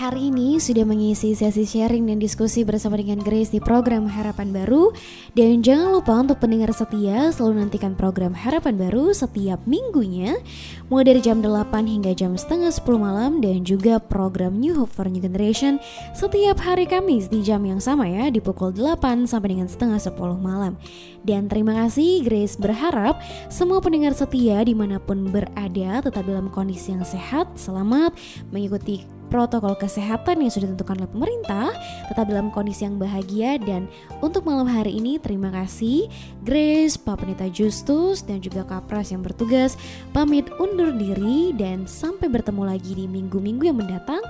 [0.00, 4.96] hari ini sudah mengisi sesi sharing dan diskusi bersama dengan Grace di program Harapan Baru.
[5.36, 10.40] Dan jangan lupa untuk pendengar setia selalu nantikan program Harapan Baru setiap minggunya
[10.88, 15.04] mulai dari jam 8 hingga jam setengah 10 malam dan juga program New Hope for
[15.04, 15.76] New Generation
[16.16, 20.16] setiap hari Kamis di jam yang sama ya di pukul 8 sampai dengan setengah 10
[20.40, 20.80] malam.
[21.28, 23.20] Dan terima kasih Grace berharap
[23.52, 28.16] semua pendengar setia di mana pun berada tetap dalam kondisi yang sehat, selamat,
[28.48, 31.70] mengikuti protokol kesehatan yang sudah ditentukan oleh pemerintah,
[32.10, 33.56] tetap dalam kondisi yang bahagia.
[33.62, 33.86] Dan
[34.20, 36.10] untuk malam hari ini terima kasih
[36.42, 39.78] Grace, Pak Pendeta Justus dan juga Kapras yang bertugas.
[40.10, 44.20] Pamit undur diri dan sampai bertemu lagi di minggu-minggu yang mendatang.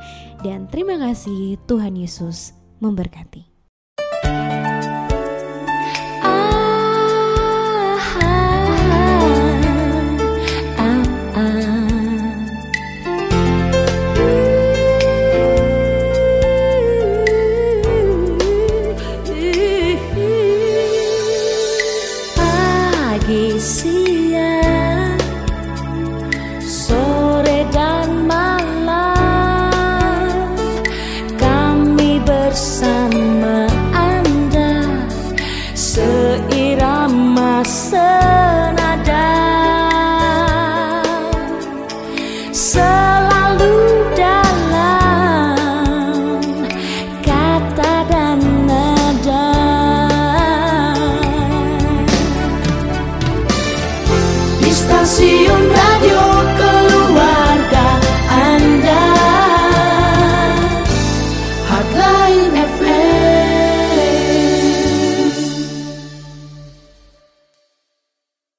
[0.44, 2.52] Dan terima kasih Tuhan Yesus
[2.84, 3.48] memberkati.